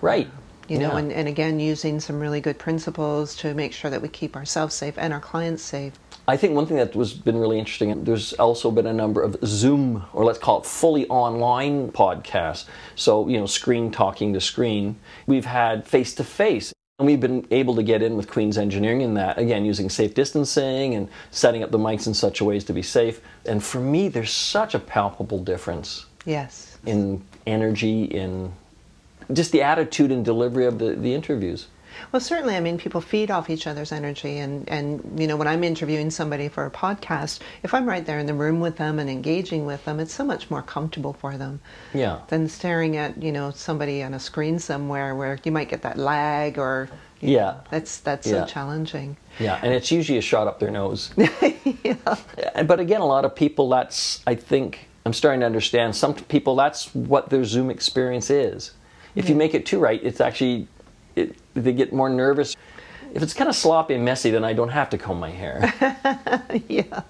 Right. 0.00 0.28
You 0.68 0.78
know, 0.78 0.92
Yeah. 0.92 0.98
and, 0.98 1.12
and 1.12 1.28
again, 1.28 1.58
using 1.60 1.98
some 2.00 2.20
really 2.20 2.40
good 2.40 2.58
principles 2.58 3.34
to 3.36 3.52
make 3.54 3.72
sure 3.72 3.90
that 3.90 4.00
we 4.00 4.08
keep 4.08 4.36
ourselves 4.36 4.74
safe 4.74 4.94
and 4.96 5.12
our 5.12 5.20
clients 5.20 5.62
safe. 5.62 5.92
I 6.28 6.36
think 6.36 6.54
one 6.54 6.66
thing 6.66 6.76
that 6.76 6.94
was 6.94 7.14
been 7.14 7.38
really 7.38 7.58
interesting. 7.58 8.04
There's 8.04 8.34
also 8.34 8.70
been 8.70 8.86
a 8.86 8.92
number 8.92 9.22
of 9.22 9.38
Zoom, 9.46 10.04
or 10.12 10.26
let's 10.26 10.38
call 10.38 10.60
it 10.60 10.66
fully 10.66 11.08
online 11.08 11.90
podcasts. 11.90 12.66
So 12.96 13.26
you 13.28 13.38
know, 13.38 13.46
screen 13.46 13.90
talking 13.90 14.34
to 14.34 14.40
screen. 14.40 14.96
We've 15.26 15.46
had 15.46 15.88
face 15.88 16.14
to 16.16 16.24
face, 16.24 16.70
and 16.98 17.06
we've 17.06 17.18
been 17.18 17.46
able 17.50 17.74
to 17.76 17.82
get 17.82 18.02
in 18.02 18.14
with 18.18 18.28
Queen's 18.30 18.58
Engineering 18.58 19.00
in 19.00 19.14
that 19.14 19.38
again 19.38 19.64
using 19.64 19.88
safe 19.88 20.12
distancing 20.12 20.94
and 20.94 21.08
setting 21.30 21.62
up 21.62 21.70
the 21.70 21.78
mics 21.78 22.06
in 22.06 22.12
such 22.12 22.42
a 22.42 22.44
ways 22.44 22.62
to 22.64 22.74
be 22.74 22.82
safe. 22.82 23.22
And 23.46 23.64
for 23.64 23.80
me, 23.80 24.08
there's 24.08 24.30
such 24.30 24.74
a 24.74 24.78
palpable 24.78 25.42
difference 25.42 26.04
Yes. 26.26 26.76
in 26.84 27.22
energy, 27.46 28.04
in 28.04 28.52
just 29.32 29.50
the 29.50 29.62
attitude 29.62 30.12
and 30.12 30.26
delivery 30.26 30.66
of 30.66 30.78
the, 30.78 30.90
the 30.90 31.14
interviews. 31.14 31.68
Well, 32.12 32.20
certainly, 32.20 32.56
I 32.56 32.60
mean, 32.60 32.78
people 32.78 33.00
feed 33.00 33.30
off 33.30 33.50
each 33.50 33.66
other's 33.66 33.92
energy. 33.92 34.38
And, 34.38 34.68
and, 34.68 35.20
you 35.20 35.26
know, 35.26 35.36
when 35.36 35.48
I'm 35.48 35.64
interviewing 35.64 36.10
somebody 36.10 36.48
for 36.48 36.64
a 36.66 36.70
podcast, 36.70 37.40
if 37.62 37.74
I'm 37.74 37.86
right 37.86 38.04
there 38.04 38.18
in 38.18 38.26
the 38.26 38.34
room 38.34 38.60
with 38.60 38.76
them 38.76 38.98
and 38.98 39.08
engaging 39.10 39.66
with 39.66 39.84
them, 39.84 40.00
it's 40.00 40.14
so 40.14 40.24
much 40.24 40.50
more 40.50 40.62
comfortable 40.62 41.12
for 41.14 41.36
them 41.36 41.60
Yeah. 41.94 42.20
than 42.28 42.48
staring 42.48 42.96
at, 42.96 43.22
you 43.22 43.32
know, 43.32 43.50
somebody 43.50 44.02
on 44.02 44.14
a 44.14 44.20
screen 44.20 44.58
somewhere 44.58 45.14
where 45.14 45.38
you 45.44 45.52
might 45.52 45.68
get 45.68 45.82
that 45.82 45.98
lag 45.98 46.58
or. 46.58 46.88
Yeah. 47.20 47.36
know, 47.40 47.60
that's 47.70 47.98
that's 47.98 48.26
Yeah. 48.28 48.44
so 48.44 48.52
challenging. 48.52 49.16
Yeah, 49.40 49.58
and 49.60 49.74
it's 49.74 49.90
usually 49.90 50.18
a 50.18 50.22
shot 50.22 50.46
up 50.46 50.60
their 50.60 50.70
nose. 50.70 51.10
yeah. 51.16 52.16
But 52.64 52.80
again, 52.80 53.00
a 53.00 53.06
lot 53.06 53.24
of 53.24 53.34
people, 53.34 53.68
that's, 53.68 54.22
I 54.26 54.34
think, 54.36 54.88
I'm 55.04 55.12
starting 55.12 55.40
to 55.40 55.46
understand, 55.46 55.96
some 55.96 56.14
people, 56.14 56.54
that's 56.56 56.94
what 56.94 57.30
their 57.30 57.44
Zoom 57.44 57.70
experience 57.70 58.30
is. 58.30 58.72
If 59.14 59.28
you 59.28 59.34
make 59.34 59.54
it 59.54 59.66
too 59.66 59.80
right, 59.80 60.00
it's 60.02 60.20
actually, 60.20 60.68
it, 61.18 61.36
they 61.54 61.72
get 61.72 61.92
more 61.92 62.08
nervous. 62.08 62.56
If 63.14 63.22
it's 63.22 63.32
kind 63.32 63.48
of 63.48 63.56
sloppy 63.56 63.94
and 63.94 64.04
messy, 64.04 64.30
then 64.30 64.44
I 64.44 64.52
don't 64.52 64.68
have 64.68 64.90
to 64.90 64.98
comb 64.98 65.18
my 65.18 65.30
hair. 65.30 65.72
yeah. 66.68 67.02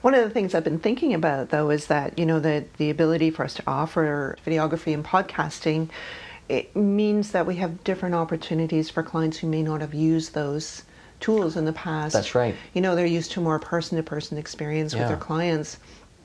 One 0.00 0.14
of 0.14 0.24
the 0.24 0.30
things 0.30 0.54
I've 0.54 0.64
been 0.64 0.80
thinking 0.80 1.14
about 1.14 1.50
though 1.50 1.70
is 1.70 1.86
that, 1.86 2.18
you 2.18 2.26
know, 2.26 2.40
the 2.40 2.64
the 2.78 2.90
ability 2.90 3.30
for 3.30 3.44
us 3.44 3.54
to 3.54 3.62
offer 3.66 4.36
videography 4.44 4.92
and 4.94 5.04
podcasting 5.04 5.90
it 6.48 6.74
means 6.76 7.32
that 7.32 7.46
we 7.46 7.56
have 7.56 7.82
different 7.84 8.14
opportunities 8.14 8.90
for 8.90 9.02
clients 9.02 9.38
who 9.38 9.46
may 9.46 9.62
not 9.62 9.80
have 9.80 9.94
used 9.94 10.34
those 10.34 10.82
tools 11.20 11.56
in 11.56 11.64
the 11.64 11.72
past. 11.72 12.12
That's 12.12 12.34
right. 12.34 12.54
You 12.74 12.82
know, 12.82 12.94
they're 12.94 13.06
used 13.06 13.32
to 13.32 13.40
more 13.40 13.58
person 13.58 13.96
to 13.96 14.02
person 14.02 14.36
experience 14.36 14.94
with 14.94 15.08
their 15.08 15.16
clients. 15.16 15.78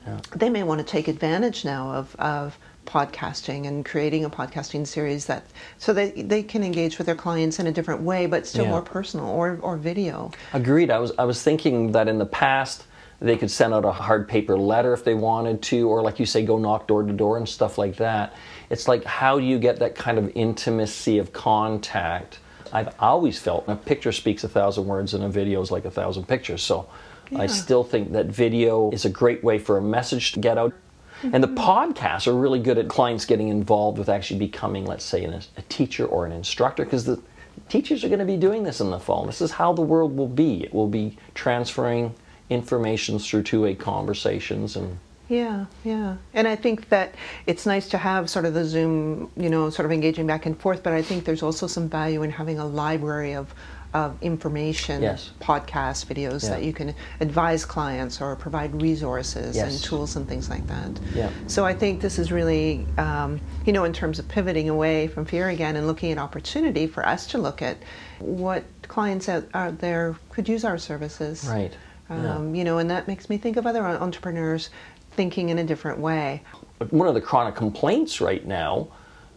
Yeah. 0.06 0.20
They 0.36 0.50
may 0.50 0.62
want 0.62 0.78
to 0.80 0.86
take 0.86 1.08
advantage 1.08 1.64
now 1.64 1.90
of, 1.92 2.14
of 2.16 2.58
podcasting 2.90 3.66
and 3.68 3.84
creating 3.84 4.24
a 4.24 4.30
podcasting 4.30 4.84
series 4.86 5.26
that 5.26 5.44
so 5.78 5.92
that 5.92 6.28
they 6.28 6.42
can 6.42 6.62
engage 6.64 6.98
with 6.98 7.06
their 7.06 7.14
clients 7.14 7.58
in 7.60 7.66
a 7.68 7.72
different 7.72 8.00
way 8.02 8.26
but 8.26 8.46
still 8.46 8.64
Yeah. 8.64 8.70
more 8.70 8.82
personal 8.82 9.26
or, 9.26 9.58
or 9.62 9.76
video. 9.76 10.30
Agreed. 10.52 10.90
I 10.90 10.98
was 10.98 11.12
I 11.18 11.24
was 11.24 11.42
thinking 11.42 11.92
that 11.92 12.08
in 12.08 12.18
the 12.18 12.26
past 12.26 12.84
they 13.20 13.36
could 13.36 13.50
send 13.50 13.74
out 13.74 13.84
a 13.84 13.92
hard 13.92 14.26
paper 14.28 14.56
letter 14.56 14.94
if 14.94 15.04
they 15.04 15.12
wanted 15.14 15.60
to, 15.60 15.86
or 15.90 16.00
like 16.00 16.18
you 16.18 16.24
say, 16.24 16.42
go 16.42 16.56
knock 16.58 16.88
door 16.88 17.02
to 17.02 17.12
door 17.12 17.36
and 17.36 17.46
stuff 17.46 17.76
like 17.76 17.96
that. 17.96 18.34
It's 18.70 18.88
like 18.88 19.04
how 19.04 19.38
do 19.38 19.44
you 19.44 19.58
get 19.58 19.78
that 19.80 19.94
kind 19.94 20.18
of 20.18 20.32
intimacy 20.34 21.18
of 21.18 21.32
contact? 21.32 22.38
I've 22.72 22.94
always 22.98 23.38
felt 23.38 23.64
a 23.68 23.76
picture 23.76 24.12
speaks 24.12 24.42
a 24.44 24.48
thousand 24.48 24.86
words 24.86 25.12
and 25.14 25.22
a 25.24 25.28
video 25.28 25.60
is 25.60 25.70
like 25.70 25.84
a 25.84 25.90
thousand 25.90 26.26
pictures. 26.28 26.62
So 26.62 26.88
I 27.36 27.46
still 27.46 27.84
think 27.84 28.12
that 28.12 28.26
video 28.26 28.90
is 28.90 29.04
a 29.04 29.10
great 29.10 29.44
way 29.44 29.58
for 29.58 29.76
a 29.76 29.82
message 29.82 30.32
to 30.32 30.40
get 30.40 30.56
out. 30.58 30.72
Mm-hmm. 31.22 31.34
And 31.34 31.44
the 31.44 31.48
podcasts 31.48 32.26
are 32.26 32.34
really 32.34 32.60
good 32.60 32.78
at 32.78 32.88
clients 32.88 33.24
getting 33.24 33.48
involved 33.48 33.98
with 33.98 34.08
actually 34.08 34.38
becoming, 34.38 34.86
let's 34.86 35.04
say, 35.04 35.24
an, 35.24 35.34
a 35.34 35.62
teacher 35.68 36.06
or 36.06 36.26
an 36.26 36.32
instructor, 36.32 36.84
because 36.84 37.04
the 37.04 37.20
teachers 37.68 38.04
are 38.04 38.08
going 38.08 38.20
to 38.20 38.24
be 38.24 38.36
doing 38.36 38.62
this 38.62 38.80
in 38.80 38.90
the 38.90 38.98
fall. 38.98 39.26
This 39.26 39.40
is 39.40 39.50
how 39.50 39.72
the 39.72 39.82
world 39.82 40.16
will 40.16 40.28
be. 40.28 40.64
It 40.64 40.72
will 40.72 40.88
be 40.88 41.16
transferring 41.34 42.14
information 42.48 43.18
through 43.18 43.44
two-way 43.44 43.74
conversations 43.74 44.76
and 44.76 44.98
yeah, 45.28 45.66
yeah. 45.84 46.16
And 46.34 46.48
I 46.48 46.56
think 46.56 46.88
that 46.88 47.14
it's 47.46 47.64
nice 47.64 47.88
to 47.90 47.98
have 47.98 48.28
sort 48.28 48.46
of 48.46 48.52
the 48.52 48.64
Zoom, 48.64 49.30
you 49.36 49.48
know, 49.48 49.70
sort 49.70 49.86
of 49.86 49.92
engaging 49.92 50.26
back 50.26 50.44
and 50.44 50.58
forth, 50.58 50.82
but 50.82 50.92
I 50.92 51.02
think 51.02 51.24
there's 51.24 51.44
also 51.44 51.68
some 51.68 51.88
value 51.88 52.24
in 52.24 52.32
having 52.32 52.58
a 52.58 52.66
library 52.66 53.34
of, 53.34 53.54
of 53.92 54.16
information, 54.22 55.02
yes. 55.02 55.30
podcast 55.40 56.06
videos 56.06 56.44
yeah. 56.44 56.50
that 56.50 56.62
you 56.62 56.72
can 56.72 56.94
advise 57.20 57.64
clients 57.64 58.20
or 58.20 58.36
provide 58.36 58.80
resources 58.80 59.56
yes. 59.56 59.72
and 59.72 59.82
tools 59.82 60.16
and 60.16 60.28
things 60.28 60.48
like 60.48 60.66
that. 60.68 61.00
Yeah. 61.14 61.30
So 61.48 61.64
I 61.64 61.74
think 61.74 62.00
this 62.00 62.18
is 62.18 62.30
really, 62.30 62.86
um, 62.98 63.40
you 63.66 63.72
know, 63.72 63.84
in 63.84 63.92
terms 63.92 64.18
of 64.18 64.28
pivoting 64.28 64.68
away 64.68 65.08
from 65.08 65.24
fear 65.24 65.48
again 65.48 65.76
and 65.76 65.86
looking 65.86 66.12
at 66.12 66.18
opportunity 66.18 66.86
for 66.86 67.04
us 67.04 67.26
to 67.28 67.38
look 67.38 67.62
at 67.62 67.78
what 68.20 68.64
clients 68.82 69.28
out, 69.28 69.48
out 69.54 69.78
there 69.78 70.14
could 70.30 70.48
use 70.48 70.64
our 70.64 70.78
services. 70.78 71.44
Right. 71.48 71.76
Um, 72.08 72.54
yeah. 72.54 72.58
You 72.58 72.64
know, 72.64 72.78
and 72.78 72.90
that 72.90 73.08
makes 73.08 73.28
me 73.28 73.38
think 73.38 73.56
of 73.56 73.66
other 73.66 73.84
entrepreneurs 73.84 74.70
thinking 75.12 75.48
in 75.48 75.58
a 75.58 75.64
different 75.64 75.98
way. 75.98 76.42
One 76.90 77.08
of 77.08 77.14
the 77.14 77.20
chronic 77.20 77.56
complaints 77.56 78.20
right 78.20 78.46
now, 78.46 78.88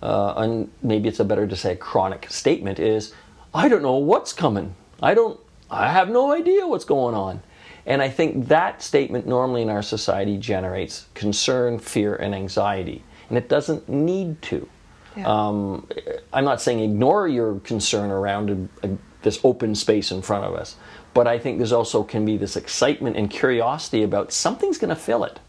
uh, 0.01 0.33
and 0.37 0.71
maybe 0.81 1.09
it's 1.09 1.19
a 1.19 1.25
better 1.25 1.47
to 1.47 1.55
say 1.55 1.75
chronic 1.75 2.29
statement, 2.29 2.79
is 2.79 3.13
I 3.53 3.67
don't 3.67 3.81
know 3.81 3.95
what's 3.97 4.33
coming. 4.33 4.75
I 5.01 5.13
don't. 5.13 5.39
I 5.69 5.91
have 5.91 6.09
no 6.09 6.31
idea 6.31 6.67
what's 6.67 6.85
going 6.85 7.15
on. 7.15 7.41
And 7.85 8.01
I 8.01 8.09
think 8.09 8.47
that 8.47 8.81
statement 8.81 9.27
normally 9.27 9.61
in 9.61 9.69
our 9.69 9.81
society 9.81 10.37
generates 10.37 11.07
concern, 11.15 11.79
fear, 11.79 12.15
and 12.15 12.33
anxiety. 12.33 13.03
And 13.29 13.37
it 13.37 13.49
doesn't 13.49 13.89
need 13.89 14.41
to. 14.43 14.69
Yeah. 15.17 15.27
Um, 15.27 15.87
I'm 16.31 16.45
not 16.45 16.61
saying 16.61 16.79
ignore 16.79 17.27
your 17.27 17.59
concern 17.59 18.09
around 18.09 18.69
a, 18.83 18.87
a, 18.87 18.97
this 19.21 19.39
open 19.43 19.75
space 19.75 20.11
in 20.11 20.21
front 20.21 20.45
of 20.45 20.55
us, 20.55 20.75
but 21.13 21.27
I 21.27 21.37
think 21.37 21.57
there's 21.57 21.71
also 21.71 22.03
can 22.03 22.25
be 22.25 22.37
this 22.37 22.55
excitement 22.55 23.15
and 23.17 23.29
curiosity 23.29 24.03
about 24.03 24.31
something's 24.31 24.77
going 24.77 24.89
to 24.89 24.95
fill 24.95 25.23
it. 25.23 25.39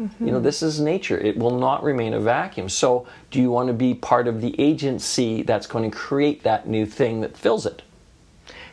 Mm-hmm. 0.00 0.26
You 0.26 0.32
know, 0.32 0.40
this 0.40 0.62
is 0.62 0.80
nature. 0.80 1.18
It 1.18 1.38
will 1.38 1.56
not 1.56 1.84
remain 1.84 2.14
a 2.14 2.20
vacuum. 2.20 2.68
So, 2.68 3.06
do 3.30 3.40
you 3.40 3.50
want 3.50 3.68
to 3.68 3.72
be 3.72 3.94
part 3.94 4.26
of 4.26 4.40
the 4.40 4.58
agency 4.60 5.42
that's 5.42 5.68
going 5.68 5.88
to 5.88 5.96
create 5.96 6.42
that 6.42 6.66
new 6.66 6.84
thing 6.84 7.20
that 7.20 7.36
fills 7.36 7.64
it? 7.64 7.82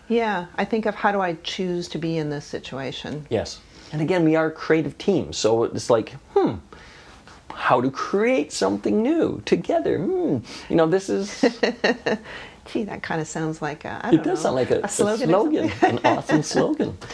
Yeah, 0.08 0.48
I 0.58 0.66
think 0.66 0.88
of 0.88 0.96
how 0.96 1.12
do 1.12 1.22
I 1.22 1.36
choose 1.36 1.88
to 1.90 1.98
be 1.98 2.18
in 2.18 2.30
this 2.30 2.46
situation? 2.46 3.25
Yes. 3.30 3.60
And 3.92 4.01
again, 4.01 4.24
we 4.24 4.36
are 4.36 4.50
creative 4.50 4.98
teams. 4.98 5.38
So 5.38 5.63
it's 5.66 5.90
like, 5.90 6.13
hmm, 6.34 6.56
how 7.54 7.82
to 7.82 7.92
create 7.92 8.51
something 8.51 9.04
new 9.04 9.42
together. 9.46 10.00
Hmm. 10.00 10.38
You 10.70 10.75
know, 10.75 10.88
this 10.88 11.10
is. 11.10 11.42
Gee, 12.66 12.84
that 12.84 13.04
kind 13.04 13.22
of 13.22 13.28
sounds 13.28 13.62
like 13.62 13.86
a, 13.86 14.10
it 14.13 14.18
does 14.18 14.25
know, 14.25 14.36
sound 14.36 14.56
like 14.56 14.72
a, 14.72 14.82
a 14.82 14.88
slogan, 14.88 15.30
a 15.30 15.32
slogan 15.32 15.72
an 15.82 16.00
awesome 16.06 16.44
slogan. 16.44 16.98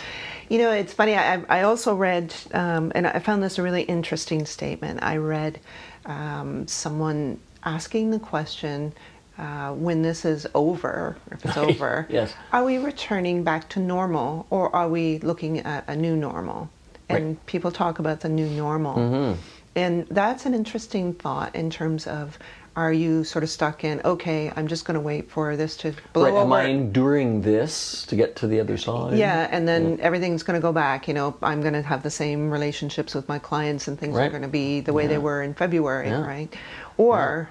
You 0.50 0.60
know, 0.60 0.72
it's 0.72 0.94
funny. 0.94 1.16
I, 1.16 1.44
I 1.50 1.64
also 1.64 1.96
read, 1.96 2.34
um, 2.54 2.92
and 2.96 3.06
I 3.08 3.20
found 3.20 3.44
this 3.44 3.58
a 3.58 3.64
really 3.64 3.84
interesting 3.84 4.46
statement. 4.46 5.04
I 5.04 5.18
read 5.18 5.60
um, 6.06 6.68
someone 6.68 7.40
asking 7.64 8.12
the 8.12 8.20
question, 8.20 8.94
uh, 9.38 9.72
when 9.74 10.02
this 10.02 10.26
is 10.26 10.48
over, 10.56 11.18
if 11.32 11.46
it's 11.46 11.58
over, 11.70 12.08
yes. 12.10 12.34
are 12.52 12.64
we 12.64 12.78
returning 12.78 13.44
back 13.44 13.70
to 13.70 13.80
normal 13.80 14.48
or 14.50 14.76
are 14.76 14.90
we 14.90 15.20
looking 15.20 15.60
at 15.60 15.88
a 15.88 15.96
new 15.96 16.16
normal? 16.16 16.70
And 17.10 17.28
right. 17.28 17.46
people 17.46 17.72
talk 17.72 18.00
about 18.00 18.22
the 18.22 18.30
new 18.30 18.48
normal. 18.48 18.96
Mm-hmm. 18.98 19.42
And 19.76 20.08
that's 20.08 20.46
an 20.46 20.56
interesting 20.56 21.14
thought 21.14 21.56
in 21.56 21.70
terms 21.70 22.08
of 22.08 22.40
are 22.78 22.94
you 22.94 23.24
sort 23.24 23.44
of 23.44 23.50
stuck 23.50 23.84
in 23.84 24.00
okay 24.06 24.54
i'm 24.56 24.68
just 24.68 24.86
going 24.86 24.94
to 24.94 25.02
wait 25.02 25.30
for 25.30 25.58
this 25.58 25.76
to 25.76 25.94
blow 26.14 26.26
right, 26.26 26.34
over 26.34 26.42
am 26.42 26.54
i 26.54 26.64
enduring 26.66 27.42
this 27.42 28.06
to 28.06 28.16
get 28.16 28.36
to 28.36 28.48
the 28.48 28.60
other 28.60 28.78
side 28.78 29.18
yeah 29.18 29.48
and 29.52 29.68
then 29.68 29.98
yeah. 29.98 30.04
everything's 30.04 30.44
going 30.44 30.56
to 30.58 30.62
go 30.62 30.72
back 30.72 31.08
you 31.08 31.14
know 31.14 31.36
i'm 31.42 31.60
going 31.60 31.74
to 31.74 31.82
have 31.82 32.04
the 32.04 32.10
same 32.10 32.52
relationships 32.52 33.16
with 33.16 33.28
my 33.28 33.40
clients 33.40 33.88
and 33.88 34.00
things 34.00 34.16
right. 34.16 34.28
are 34.28 34.30
going 34.30 34.44
to 34.44 34.48
be 34.48 34.80
the 34.80 34.94
way 34.94 35.04
yeah. 35.04 35.10
they 35.10 35.18
were 35.18 35.42
in 35.42 35.54
february 35.54 36.08
yeah. 36.08 36.26
right 36.26 36.56
or 36.98 37.50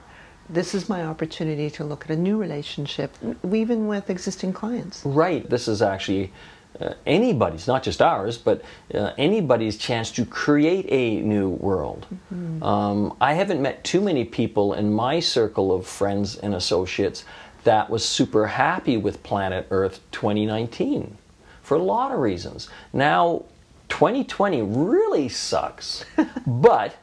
this 0.49 0.77
is 0.77 0.89
my 0.89 1.05
opportunity 1.05 1.69
to 1.69 1.83
look 1.83 2.05
at 2.05 2.11
a 2.11 2.17
new 2.17 2.39
relationship 2.39 3.13
even 3.53 3.89
with 3.89 4.09
existing 4.09 4.53
clients 4.53 5.05
right 5.05 5.51
this 5.51 5.67
is 5.67 5.83
actually 5.83 6.33
uh, 6.81 6.95
anybody's, 7.07 7.67
not 7.67 7.83
just 7.83 8.03
ours, 8.03 8.39
but 8.39 8.63
uh, 8.95 9.13
anybody's 9.19 9.77
chance 9.77 10.11
to 10.13 10.25
create 10.25 10.87
a 10.89 11.23
new 11.23 11.49
world. 11.49 12.07
Mm-hmm. 12.13 12.63
Um, 12.63 13.17
I 13.21 13.35
haven't 13.35 13.63
met 13.63 13.85
too 13.85 14.01
many 14.01 14.25
people 14.25 14.75
in 14.75 14.93
my 14.93 15.21
circle 15.21 15.73
of 15.73 15.87
friends 15.87 16.37
and 16.37 16.55
associates 16.55 17.25
that 17.65 17.91
was 17.91 18.05
super 18.05 18.47
happy 18.47 18.97
with 18.97 19.23
Planet 19.23 19.67
Earth 19.71 20.01
2019 20.13 21.19
for 21.63 21.77
a 21.77 21.83
lot 21.83 22.13
of 22.13 22.21
reasons. 22.21 22.69
Now, 22.93 23.45
2020 23.89 24.63
really 24.63 25.29
sucks, 25.29 26.05
but 26.47 26.97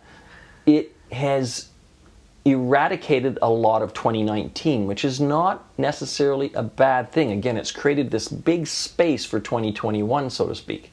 it 0.65 0.95
has 1.11 1.69
eradicated 2.45 3.39
a 3.41 3.49
lot 3.49 3.81
of 3.81 3.93
2019, 3.93 4.85
which 4.85 5.05
is 5.05 5.21
not 5.21 5.65
necessarily 5.77 6.51
a 6.53 6.63
bad 6.63 7.11
thing. 7.11 7.31
Again, 7.31 7.57
it's 7.57 7.71
created 7.71 8.11
this 8.11 8.27
big 8.27 8.67
space 8.67 9.23
for 9.23 9.39
2021, 9.39 10.29
so 10.29 10.47
to 10.47 10.55
speak. 10.55 10.91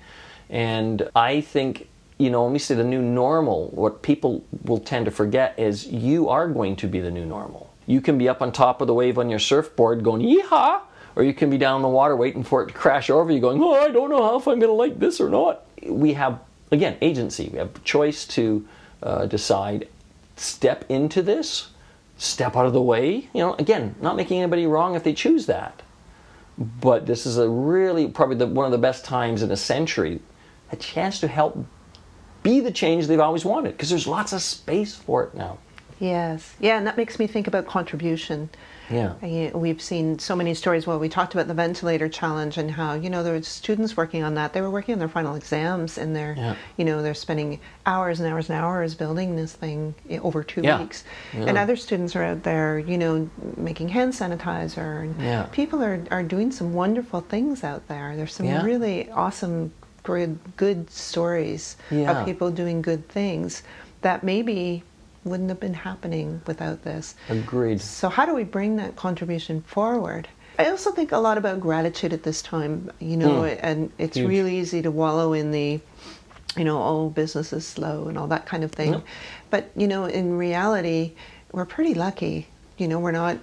And 0.48 1.08
I 1.14 1.40
think, 1.40 1.88
you 2.18 2.30
know, 2.30 2.44
when 2.44 2.52
we 2.52 2.58
say 2.58 2.74
the 2.74 2.84
new 2.84 3.02
normal, 3.02 3.68
what 3.70 4.02
people 4.02 4.44
will 4.64 4.78
tend 4.78 5.06
to 5.06 5.10
forget 5.10 5.58
is 5.58 5.86
you 5.86 6.28
are 6.28 6.48
going 6.48 6.76
to 6.76 6.86
be 6.86 7.00
the 7.00 7.10
new 7.10 7.24
normal. 7.24 7.72
You 7.86 8.00
can 8.00 8.18
be 8.18 8.28
up 8.28 8.42
on 8.42 8.52
top 8.52 8.80
of 8.80 8.86
the 8.86 8.94
wave 8.94 9.18
on 9.18 9.28
your 9.28 9.40
surfboard 9.40 10.04
going, 10.04 10.22
yeehaw! 10.22 10.82
Or 11.16 11.24
you 11.24 11.34
can 11.34 11.50
be 11.50 11.58
down 11.58 11.76
in 11.76 11.82
the 11.82 11.88
water 11.88 12.14
waiting 12.14 12.44
for 12.44 12.62
it 12.62 12.68
to 12.68 12.72
crash 12.72 13.10
over 13.10 13.32
you 13.32 13.40
going, 13.40 13.60
oh, 13.60 13.74
I 13.74 13.88
don't 13.88 14.10
know 14.10 14.36
if 14.36 14.46
I'm 14.46 14.60
going 14.60 14.70
to 14.70 14.72
like 14.72 15.00
this 15.00 15.20
or 15.20 15.28
not. 15.28 15.64
We 15.84 16.12
have, 16.12 16.38
again, 16.70 16.96
agency. 17.00 17.48
We 17.52 17.58
have 17.58 17.82
choice 17.82 18.24
to 18.28 18.66
uh, 19.02 19.26
decide 19.26 19.88
step 20.40 20.84
into 20.88 21.22
this, 21.22 21.68
step 22.16 22.56
out 22.56 22.66
of 22.66 22.72
the 22.72 22.82
way. 22.82 23.28
You 23.34 23.40
know, 23.40 23.54
again, 23.54 23.94
not 24.00 24.16
making 24.16 24.40
anybody 24.40 24.66
wrong 24.66 24.94
if 24.94 25.04
they 25.04 25.12
choose 25.12 25.46
that. 25.46 25.82
But 26.58 27.06
this 27.06 27.26
is 27.26 27.38
a 27.38 27.48
really 27.48 28.08
probably 28.08 28.36
the, 28.36 28.46
one 28.46 28.66
of 28.66 28.72
the 28.72 28.78
best 28.78 29.04
times 29.04 29.42
in 29.42 29.50
a 29.50 29.56
century, 29.56 30.20
a 30.72 30.76
chance 30.76 31.20
to 31.20 31.28
help 31.28 31.64
be 32.42 32.60
the 32.60 32.70
change 32.70 33.06
they've 33.06 33.20
always 33.20 33.44
wanted 33.44 33.72
because 33.72 33.90
there's 33.90 34.06
lots 34.06 34.32
of 34.32 34.42
space 34.42 34.94
for 34.94 35.24
it 35.24 35.34
now. 35.34 35.58
Yes. 35.98 36.54
Yeah, 36.58 36.78
and 36.78 36.86
that 36.86 36.96
makes 36.96 37.18
me 37.18 37.26
think 37.26 37.46
about 37.46 37.66
contribution. 37.66 38.48
Yeah. 38.90 39.50
We've 39.56 39.80
seen 39.80 40.18
so 40.18 40.34
many 40.34 40.54
stories. 40.54 40.86
Well, 40.86 40.98
we 40.98 41.08
talked 41.08 41.34
about 41.34 41.46
the 41.46 41.54
ventilator 41.54 42.08
challenge 42.08 42.58
and 42.58 42.70
how, 42.70 42.94
you 42.94 43.08
know, 43.08 43.22
there 43.22 43.32
were 43.32 43.42
students 43.42 43.96
working 43.96 44.22
on 44.22 44.34
that. 44.34 44.52
They 44.52 44.60
were 44.60 44.70
working 44.70 44.94
on 44.94 44.98
their 44.98 45.08
final 45.08 45.36
exams 45.36 45.96
and 45.96 46.14
they're, 46.14 46.34
yeah. 46.36 46.56
you 46.76 46.84
know, 46.84 47.02
they're 47.02 47.14
spending 47.14 47.60
hours 47.86 48.20
and 48.20 48.28
hours 48.30 48.50
and 48.50 48.58
hours 48.58 48.94
building 48.94 49.36
this 49.36 49.52
thing 49.52 49.94
over 50.22 50.42
two 50.42 50.62
yeah. 50.62 50.80
weeks. 50.80 51.04
Yeah. 51.32 51.44
And 51.44 51.56
other 51.56 51.76
students 51.76 52.16
are 52.16 52.24
out 52.24 52.42
there, 52.42 52.78
you 52.78 52.98
know, 52.98 53.30
making 53.56 53.88
hand 53.88 54.12
sanitizer. 54.12 55.02
And 55.02 55.20
yeah. 55.20 55.46
people 55.52 55.82
are, 55.82 56.02
are 56.10 56.22
doing 56.22 56.50
some 56.50 56.74
wonderful 56.74 57.20
things 57.20 57.62
out 57.62 57.86
there. 57.88 58.16
There's 58.16 58.34
some 58.34 58.48
really 58.64 59.08
awesome, 59.10 59.72
good, 60.02 60.38
good 60.56 60.90
stories 60.90 61.76
of 61.90 62.24
people 62.24 62.50
doing 62.50 62.82
good 62.82 63.08
things 63.08 63.62
that 64.02 64.24
maybe 64.24 64.82
wouldn't 65.30 65.48
have 65.48 65.60
been 65.60 65.74
happening 65.74 66.42
without 66.46 66.82
this. 66.82 67.14
Agreed. 67.28 67.80
So, 67.80 68.08
how 68.08 68.26
do 68.26 68.34
we 68.34 68.44
bring 68.44 68.76
that 68.76 68.96
contribution 68.96 69.62
forward? 69.62 70.28
I 70.58 70.68
also 70.68 70.90
think 70.90 71.12
a 71.12 71.18
lot 71.18 71.38
about 71.38 71.60
gratitude 71.60 72.12
at 72.12 72.22
this 72.22 72.42
time, 72.42 72.90
you 72.98 73.16
know, 73.16 73.42
mm. 73.42 73.60
and 73.62 73.90
it's 73.96 74.16
Huge. 74.16 74.28
really 74.28 74.58
easy 74.58 74.82
to 74.82 74.90
wallow 74.90 75.32
in 75.32 75.52
the, 75.52 75.80
you 76.56 76.64
know, 76.64 76.82
oh, 76.82 77.08
business 77.08 77.52
is 77.54 77.66
slow 77.66 78.08
and 78.08 78.18
all 78.18 78.26
that 78.26 78.44
kind 78.44 78.62
of 78.62 78.72
thing. 78.72 79.02
But, 79.48 79.70
you 79.74 79.88
know, 79.88 80.04
in 80.04 80.36
reality, 80.36 81.12
we're 81.52 81.64
pretty 81.64 81.94
lucky. 81.94 82.48
You 82.76 82.88
know, 82.88 82.98
we're 82.98 83.10
not 83.12 83.38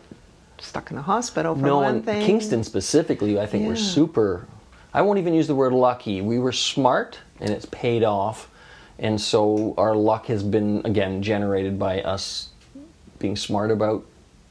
stuck 0.60 0.91
in 0.91 0.98
a 0.98 1.01
hospital 1.01 1.56
for 1.56 1.62
no, 1.62 1.79
one 1.79 2.03
thing. 2.03 2.22
In 2.22 2.27
Kingston 2.27 2.63
specifically, 2.63 3.39
I 3.39 3.48
think 3.48 3.63
yeah. 3.63 3.70
we're 3.70 3.75
super. 3.77 4.46
I 4.94 5.01
won't 5.01 5.17
even 5.20 5.34
use 5.34 5.48
the 5.48 5.56
word 5.56 5.74
lucky. 5.74 6.22
We 6.22 6.38
were 6.38 6.51
smart, 6.51 7.20
and 7.39 7.50
it's 7.50 7.65
paid 7.65 8.03
off 8.03 8.50
and 9.00 9.20
so 9.20 9.74
our 9.77 9.96
luck 9.96 10.27
has 10.27 10.44
been, 10.44 10.82
again, 10.86 11.22
generated 11.22 11.77
by 11.77 12.01
us 12.01 12.50
being 13.20 13.36
smart 13.36 13.72
about 13.72 14.06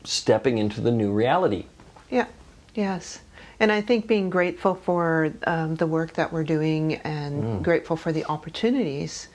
stepping 0.05 0.59
into 0.59 0.81
the 0.81 0.91
new 0.91 1.13
reality. 1.13 1.67
Yeah, 2.11 2.27
yes. 2.75 3.21
And 3.59 3.73
I 3.73 3.81
think 3.81 4.07
being 4.07 4.31
grateful 4.31 4.75
for 4.75 5.33
um, 5.47 5.77
the 5.77 5.87
work 5.87 6.13
that 6.15 6.33
we're 6.33 6.45
doing 6.45 6.95
and 6.97 7.43
mm. 7.43 7.63
grateful 7.63 7.97
for 7.97 8.13
the 8.13 8.25
opportunities 8.27 9.29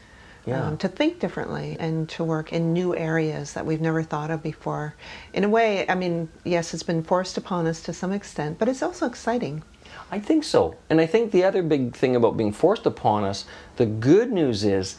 yeah. 0.45 0.67
um, 0.67 0.77
to 0.77 0.87
think 0.87 1.19
differently 1.19 1.75
and 1.79 2.07
to 2.09 2.23
work 2.23 2.53
in 2.53 2.73
new 2.73 2.95
areas 2.95 3.53
that 3.53 3.65
we've 3.65 3.81
never 3.81 4.03
thought 4.03 4.31
of 4.31 4.43
before. 4.43 4.95
In 5.33 5.43
a 5.43 5.49
way, 5.49 5.87
I 5.89 5.95
mean, 5.95 6.29
yes, 6.43 6.73
it's 6.73 6.83
been 6.83 7.03
forced 7.03 7.37
upon 7.37 7.67
us 7.67 7.81
to 7.83 7.93
some 7.93 8.11
extent, 8.11 8.59
but 8.59 8.67
it's 8.67 8.83
also 8.83 9.07
exciting. 9.07 9.63
I 10.11 10.19
think 10.19 10.43
so. 10.43 10.75
And 10.89 10.99
I 10.99 11.05
think 11.05 11.31
the 11.31 11.43
other 11.43 11.63
big 11.63 11.95
thing 11.95 12.15
about 12.15 12.37
being 12.37 12.51
forced 12.51 12.85
upon 12.85 13.23
us, 13.23 13.45
the 13.77 13.85
good 13.85 14.31
news 14.31 14.63
is 14.63 14.97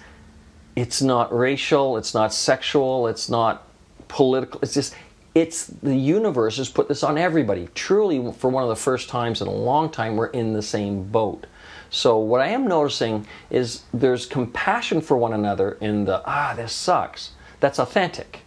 it's 0.74 1.02
not 1.02 1.36
racial, 1.36 1.96
it's 1.96 2.14
not 2.14 2.32
sexual, 2.32 3.06
it's 3.06 3.28
not 3.28 3.66
political. 4.08 4.60
It's 4.62 4.74
just 4.74 4.94
it's 5.34 5.66
the 5.66 5.96
universe 5.96 6.58
has 6.58 6.68
put 6.68 6.88
this 6.88 7.02
on 7.02 7.16
everybody. 7.16 7.68
Truly, 7.74 8.32
for 8.32 8.50
one 8.50 8.62
of 8.62 8.68
the 8.68 8.76
first 8.76 9.08
times 9.08 9.40
in 9.40 9.48
a 9.48 9.52
long 9.52 9.90
time, 9.90 10.16
we're 10.16 10.26
in 10.26 10.52
the 10.52 10.62
same 10.62 11.04
boat. 11.04 11.46
So 11.90 12.18
what 12.18 12.40
I 12.40 12.48
am 12.48 12.66
noticing 12.66 13.26
is 13.50 13.82
there's 13.92 14.24
compassion 14.26 15.00
for 15.00 15.16
one 15.16 15.32
another 15.32 15.72
in 15.80 16.06
the 16.06 16.22
ah 16.26 16.54
this 16.54 16.72
sucks. 16.72 17.32
That's 17.60 17.78
authentic. 17.78 18.40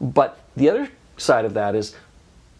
But 0.00 0.38
the 0.56 0.68
other 0.68 0.90
side 1.16 1.44
of 1.44 1.54
that 1.54 1.74
is 1.74 1.94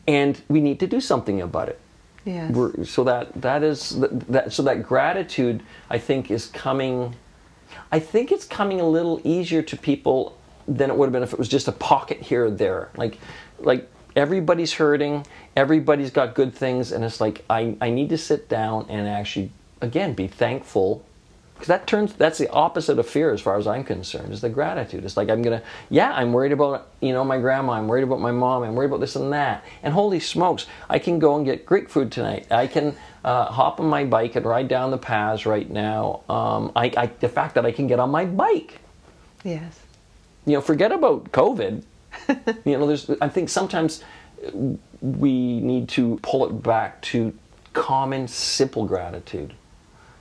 and 0.06 0.40
we 0.48 0.60
need 0.60 0.80
to 0.80 0.86
do 0.86 1.00
something 1.00 1.40
about 1.40 1.68
it. 1.68 1.78
Yes. 2.24 2.52
We're, 2.52 2.84
so 2.84 3.04
that 3.04 3.32
that 3.40 3.62
is 3.62 3.98
that 4.00 4.52
so 4.52 4.62
that 4.62 4.82
gratitude 4.82 5.62
I 5.88 5.98
think 5.98 6.30
is 6.30 6.46
coming 6.46 7.14
I 7.90 7.98
think 8.00 8.32
it's 8.32 8.44
coming 8.44 8.80
a 8.80 8.88
little 8.88 9.20
easier 9.24 9.62
to 9.62 9.76
people 9.76 10.36
than 10.66 10.90
it 10.90 10.96
would 10.96 11.06
have 11.06 11.12
been 11.12 11.22
if 11.22 11.32
it 11.32 11.38
was 11.38 11.48
just 11.48 11.68
a 11.68 11.72
pocket 11.72 12.20
here 12.20 12.46
or 12.46 12.50
there. 12.50 12.90
Like 12.96 13.18
like 13.58 13.88
everybody's 14.14 14.74
hurting, 14.74 15.26
everybody's 15.56 16.10
got 16.10 16.34
good 16.34 16.54
things 16.54 16.92
and 16.92 17.04
it's 17.04 17.20
like 17.20 17.44
I, 17.48 17.76
I 17.80 17.90
need 17.90 18.10
to 18.10 18.18
sit 18.18 18.48
down 18.48 18.86
and 18.88 19.08
actually 19.08 19.52
again 19.80 20.12
be 20.14 20.26
thankful 20.26 21.04
because 21.58 21.66
that 21.66 21.88
turns 21.88 22.12
that's 22.12 22.38
the 22.38 22.48
opposite 22.50 23.00
of 23.00 23.08
fear 23.08 23.32
as 23.32 23.40
far 23.40 23.58
as 23.58 23.66
i'm 23.66 23.82
concerned 23.82 24.32
is 24.32 24.40
the 24.40 24.48
gratitude. 24.48 25.04
It's 25.04 25.16
like 25.16 25.28
i'm 25.28 25.42
gonna 25.42 25.62
yeah 25.90 26.12
i'm 26.12 26.32
worried 26.32 26.52
about 26.52 26.88
you 27.00 27.12
know 27.12 27.24
my 27.24 27.38
grandma 27.38 27.72
i'm 27.72 27.88
worried 27.88 28.04
about 28.04 28.20
my 28.20 28.30
mom 28.30 28.62
i'm 28.62 28.76
worried 28.76 28.86
about 28.86 29.00
this 29.00 29.16
and 29.16 29.32
that. 29.32 29.64
And 29.82 29.92
holy 29.92 30.20
smokes 30.20 30.66
i 30.88 31.00
can 31.00 31.18
go 31.18 31.36
and 31.36 31.44
get 31.44 31.66
greek 31.66 31.88
food 31.88 32.12
tonight. 32.12 32.46
I 32.50 32.68
can 32.68 32.94
uh, 33.24 33.46
hop 33.46 33.80
on 33.80 33.86
my 33.86 34.04
bike 34.04 34.36
and 34.36 34.46
ride 34.46 34.68
down 34.68 34.92
the 34.92 34.98
paths 34.98 35.44
right 35.44 35.68
now. 35.68 36.22
Um, 36.28 36.70
I, 36.76 36.92
I, 36.96 37.06
the 37.06 37.28
fact 37.28 37.56
that 37.56 37.66
i 37.66 37.72
can 37.72 37.88
get 37.88 37.98
on 37.98 38.10
my 38.10 38.24
bike. 38.24 38.78
Yes. 39.42 39.80
You 40.46 40.54
know 40.54 40.60
forget 40.60 40.92
about 40.92 41.32
covid. 41.32 41.82
You 42.64 42.78
know 42.78 42.86
there's 42.86 43.10
i 43.20 43.28
think 43.28 43.48
sometimes 43.48 44.04
we 45.00 45.60
need 45.60 45.88
to 45.90 46.18
pull 46.22 46.46
it 46.46 46.62
back 46.62 47.02
to 47.02 47.36
common 47.72 48.28
simple 48.28 48.84
gratitude 48.86 49.54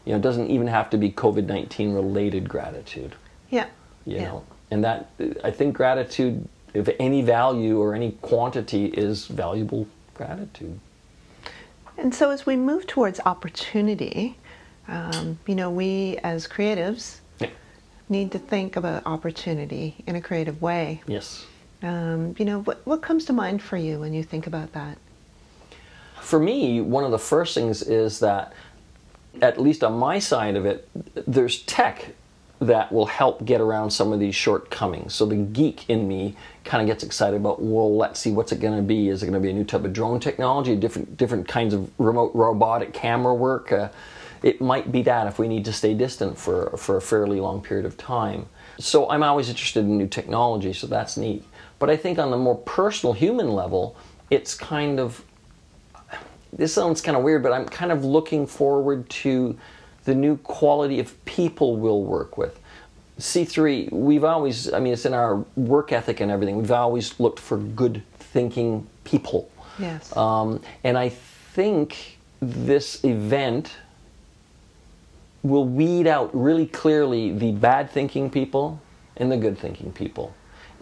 you 0.07 0.13
know, 0.13 0.19
it 0.19 0.21
doesn't 0.21 0.49
even 0.49 0.67
have 0.67 0.89
to 0.91 0.97
be 0.97 1.11
COVID 1.11 1.47
19 1.47 1.93
related 1.93 2.47
gratitude. 2.47 3.13
Yeah. 3.49 3.65
You 4.05 4.15
yeah. 4.15 4.23
know, 4.23 4.45
and 4.71 4.81
that, 4.85 5.09
I 5.43 5.51
think 5.51 5.75
gratitude, 5.75 6.47
if 6.73 6.89
any 6.97 7.21
value 7.21 7.77
or 7.77 7.93
any 7.93 8.11
quantity 8.21 8.85
is 8.85 9.27
valuable 9.27 9.85
gratitude. 10.13 10.79
And 11.97 12.15
so 12.15 12.29
as 12.29 12.45
we 12.45 12.55
move 12.55 12.87
towards 12.87 13.19
opportunity, 13.25 14.37
um, 14.87 15.39
you 15.45 15.55
know, 15.55 15.69
we 15.69 16.17
as 16.23 16.47
creatives 16.47 17.17
yeah. 17.41 17.49
need 18.07 18.31
to 18.31 18.39
think 18.39 18.77
about 18.77 19.05
opportunity 19.05 19.95
in 20.07 20.15
a 20.15 20.21
creative 20.21 20.61
way. 20.61 21.01
Yes. 21.05 21.45
Um, 21.83 22.33
you 22.37 22.45
know, 22.45 22.61
what, 22.61 22.79
what 22.87 23.01
comes 23.01 23.25
to 23.25 23.33
mind 23.33 23.61
for 23.61 23.75
you 23.75 23.99
when 23.99 24.13
you 24.13 24.23
think 24.23 24.47
about 24.47 24.71
that? 24.71 24.97
For 26.21 26.39
me, 26.39 26.79
one 26.79 27.03
of 27.03 27.11
the 27.11 27.19
first 27.19 27.53
things 27.53 27.81
is 27.81 28.19
that 28.19 28.53
at 29.41 29.59
least 29.61 29.83
on 29.83 29.93
my 29.93 30.19
side 30.19 30.55
of 30.55 30.65
it, 30.65 30.89
there's 31.27 31.61
tech 31.63 32.13
that 32.59 32.91
will 32.91 33.05
help 33.05 33.45
get 33.45 33.61
around 33.61 33.91
some 33.91 34.11
of 34.11 34.19
these 34.19 34.33
shortcomings. 34.33 35.13
So 35.13 35.25
the 35.25 35.35
geek 35.35 35.87
in 35.89 36.07
me 36.07 36.35
kind 36.63 36.81
of 36.81 36.87
gets 36.87 37.03
excited 37.03 37.37
about, 37.37 37.61
well, 37.61 37.95
let's 37.95 38.19
see 38.19 38.31
what's 38.31 38.51
it 38.51 38.59
going 38.59 38.75
to 38.75 38.81
be. 38.81 39.09
Is 39.09 39.21
it 39.21 39.27
going 39.27 39.39
to 39.39 39.45
be 39.45 39.51
a 39.51 39.53
new 39.53 39.63
type 39.63 39.83
of 39.83 39.93
drone 39.93 40.19
technology, 40.19 40.75
different 40.75 41.17
different 41.17 41.47
kinds 41.47 41.73
of 41.73 41.91
remote 41.99 42.31
robotic 42.33 42.93
camera 42.93 43.33
work? 43.33 43.71
Uh, 43.71 43.89
it 44.41 44.59
might 44.61 44.91
be 44.91 45.01
that 45.03 45.27
if 45.27 45.39
we 45.39 45.47
need 45.47 45.65
to 45.65 45.73
stay 45.73 45.93
distant 45.93 46.37
for 46.37 46.75
for 46.77 46.97
a 46.97 47.01
fairly 47.01 47.39
long 47.39 47.61
period 47.61 47.85
of 47.85 47.95
time. 47.97 48.47
So 48.79 49.09
I'm 49.09 49.23
always 49.23 49.49
interested 49.49 49.81
in 49.81 49.97
new 49.97 50.07
technology, 50.07 50.73
so 50.73 50.87
that's 50.87 51.17
neat. 51.17 51.43
But 51.79 51.89
I 51.89 51.97
think 51.97 52.17
on 52.17 52.31
the 52.31 52.37
more 52.37 52.55
personal 52.55 53.13
human 53.13 53.51
level, 53.53 53.95
it's 54.29 54.55
kind 54.55 54.99
of 54.99 55.23
this 56.53 56.73
sounds 56.73 57.01
kind 57.01 57.17
of 57.17 57.23
weird, 57.23 57.43
but 57.43 57.51
I'm 57.51 57.65
kind 57.65 57.91
of 57.91 58.03
looking 58.03 58.47
forward 58.47 59.09
to 59.09 59.57
the 60.05 60.15
new 60.15 60.37
quality 60.37 60.99
of 60.99 61.25
people 61.25 61.75
we'll 61.75 62.03
work 62.03 62.37
with. 62.37 62.59
C3, 63.19 63.91
we've 63.91 64.23
always, 64.23 64.71
I 64.71 64.79
mean, 64.79 64.93
it's 64.93 65.05
in 65.05 65.13
our 65.13 65.43
work 65.55 65.91
ethic 65.91 66.19
and 66.19 66.31
everything, 66.31 66.55
we've 66.55 66.71
always 66.71 67.19
looked 67.19 67.39
for 67.39 67.57
good 67.57 68.03
thinking 68.19 68.87
people. 69.03 69.49
Yes. 69.79 70.15
Um, 70.15 70.61
and 70.83 70.97
I 70.97 71.09
think 71.09 72.17
this 72.41 73.03
event 73.03 73.73
will 75.43 75.65
weed 75.65 76.07
out 76.07 76.29
really 76.33 76.67
clearly 76.67 77.31
the 77.31 77.51
bad 77.51 77.89
thinking 77.89 78.29
people 78.29 78.81
and 79.17 79.31
the 79.31 79.37
good 79.37 79.57
thinking 79.57 79.91
people. 79.91 80.33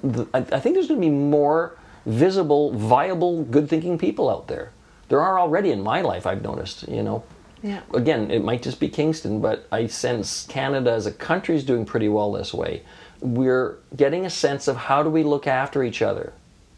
The, 0.04 0.28
I, 0.34 0.40
I 0.40 0.60
think 0.60 0.76
there's 0.76 0.88
going 0.88 1.02
to 1.02 1.08
be 1.08 1.10
more 1.10 1.78
visible, 2.06 2.72
viable, 2.74 3.44
good 3.44 3.70
thinking 3.70 3.98
people 3.98 4.30
out 4.30 4.48
there 4.48 4.72
there 5.10 5.22
are 5.22 5.40
already 5.40 5.72
in 5.72 5.82
my 5.82 6.02
life 6.02 6.26
I've 6.26 6.42
noticed, 6.42 6.88
you 6.88 7.04
know. 7.04 7.24
Yeah. 7.62 7.82
Again, 7.94 8.30
it 8.32 8.44
might 8.44 8.62
just 8.62 8.80
be 8.80 8.90
Kingston, 8.90 9.42
but 9.42 9.68
I 9.72 9.88
sense 9.88 10.46
Canada 10.48 10.92
as 10.92 11.06
a 11.06 11.12
country 11.12 11.56
is 11.56 11.64
doing 11.64 11.86
pretty 11.86 12.10
well 12.10 12.32
this 12.32 12.54
way. 12.54 12.84
We're 13.22 13.78
getting 13.96 14.26
a 14.26 14.30
sense 14.30 14.68
of 14.68 14.76
how 14.76 15.02
do 15.02 15.10
we 15.10 15.24
look 15.24 15.48
after 15.48 15.84
each 15.84 16.02
other. 16.02 16.34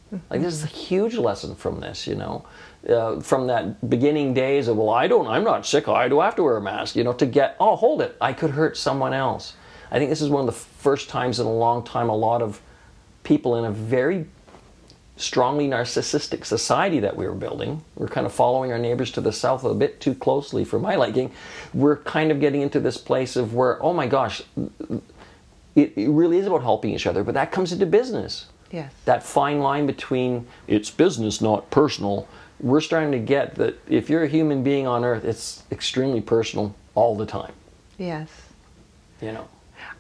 Mm-hmm. 0.08 0.26
Like 0.30 0.42
this 0.42 0.54
is 0.54 0.64
a 0.64 0.68
huge 0.68 1.16
lesson 1.16 1.56
from 1.56 1.82
this, 1.82 2.08
you 2.08 2.16
know. 2.16 2.46
Uh, 2.88 3.20
from 3.20 3.48
that 3.48 3.90
beginning 3.90 4.34
days 4.34 4.70
of 4.70 4.78
well, 4.78 4.92
I 4.92 5.08
don't, 5.08 5.28
I'm 5.28 5.44
not 5.44 5.66
sick, 5.66 5.90
I 5.90 6.08
do 6.08 6.22
have 6.22 6.36
to 6.36 6.44
wear 6.44 6.56
a 6.56 6.62
mask, 6.62 6.96
you 6.96 7.04
know, 7.04 7.12
to 7.14 7.26
get 7.26 7.58
oh, 7.60 7.76
hold 7.76 8.02
it, 8.02 8.16
I 8.22 8.32
could 8.32 8.52
hurt 8.52 8.78
someone 8.78 9.14
else. 9.14 9.56
I 9.92 9.98
think 9.98 10.10
this 10.10 10.22
is 10.22 10.30
one 10.30 10.42
of 10.42 10.46
the 10.46 10.60
first 10.60 11.10
times 11.10 11.40
in 11.40 11.48
a 11.48 11.52
long 11.52 11.84
time 11.84 12.08
a 12.08 12.16
lot 12.16 12.42
of 12.42 12.62
people 13.24 13.58
in 13.58 13.66
a 13.66 13.72
very 13.72 14.26
strongly 15.18 15.68
narcissistic 15.68 16.46
society 16.46 17.00
that 17.00 17.16
we 17.16 17.28
were 17.28 17.34
building. 17.34 17.84
We're 17.96 18.08
kind 18.08 18.26
of 18.26 18.34
following 18.34 18.72
our 18.72 18.78
neighbors 18.78 19.12
to 19.14 19.22
the 19.22 19.32
south 19.32 19.64
a 19.64 19.74
bit 19.74 20.00
too 20.00 20.16
closely 20.16 20.64
for 20.64 20.80
my 20.80 20.96
liking. 20.96 21.32
We're 21.74 21.98
kind 21.98 22.32
of 22.32 22.40
getting 22.40 22.62
into 22.62 22.80
this 22.80 22.98
place 22.98 23.36
of 23.36 23.54
where, 23.54 23.84
oh 23.84 23.94
my 23.94 24.08
gosh, 24.08 24.42
it, 25.76 25.94
it 25.96 26.10
really 26.10 26.38
is 26.38 26.48
about 26.48 26.62
helping 26.62 26.94
each 26.94 27.08
other, 27.08 27.24
but 27.24 27.34
that 27.34 27.52
comes 27.52 27.72
into 27.72 27.86
business. 27.86 28.48
Yes. 28.72 28.94
That 29.06 29.24
fine 29.24 29.60
line 29.60 29.86
between 29.86 30.48
it's 30.68 30.90
business, 30.90 31.42
not 31.42 31.70
personal. 31.72 32.28
We're 32.60 32.82
starting 32.82 33.12
to 33.12 33.20
get 33.20 33.56
that 33.56 33.80
if 33.88 34.10
you're 34.10 34.24
a 34.24 34.28
human 34.28 34.64
being 34.64 34.88
on 34.88 35.06
earth, 35.06 35.24
it's 35.24 35.64
extremely 35.72 36.22
personal 36.22 36.76
all 36.96 37.16
the 37.16 37.26
time. 37.26 37.54
Yes. 37.98 38.30
You 39.22 39.32
know. 39.32 39.48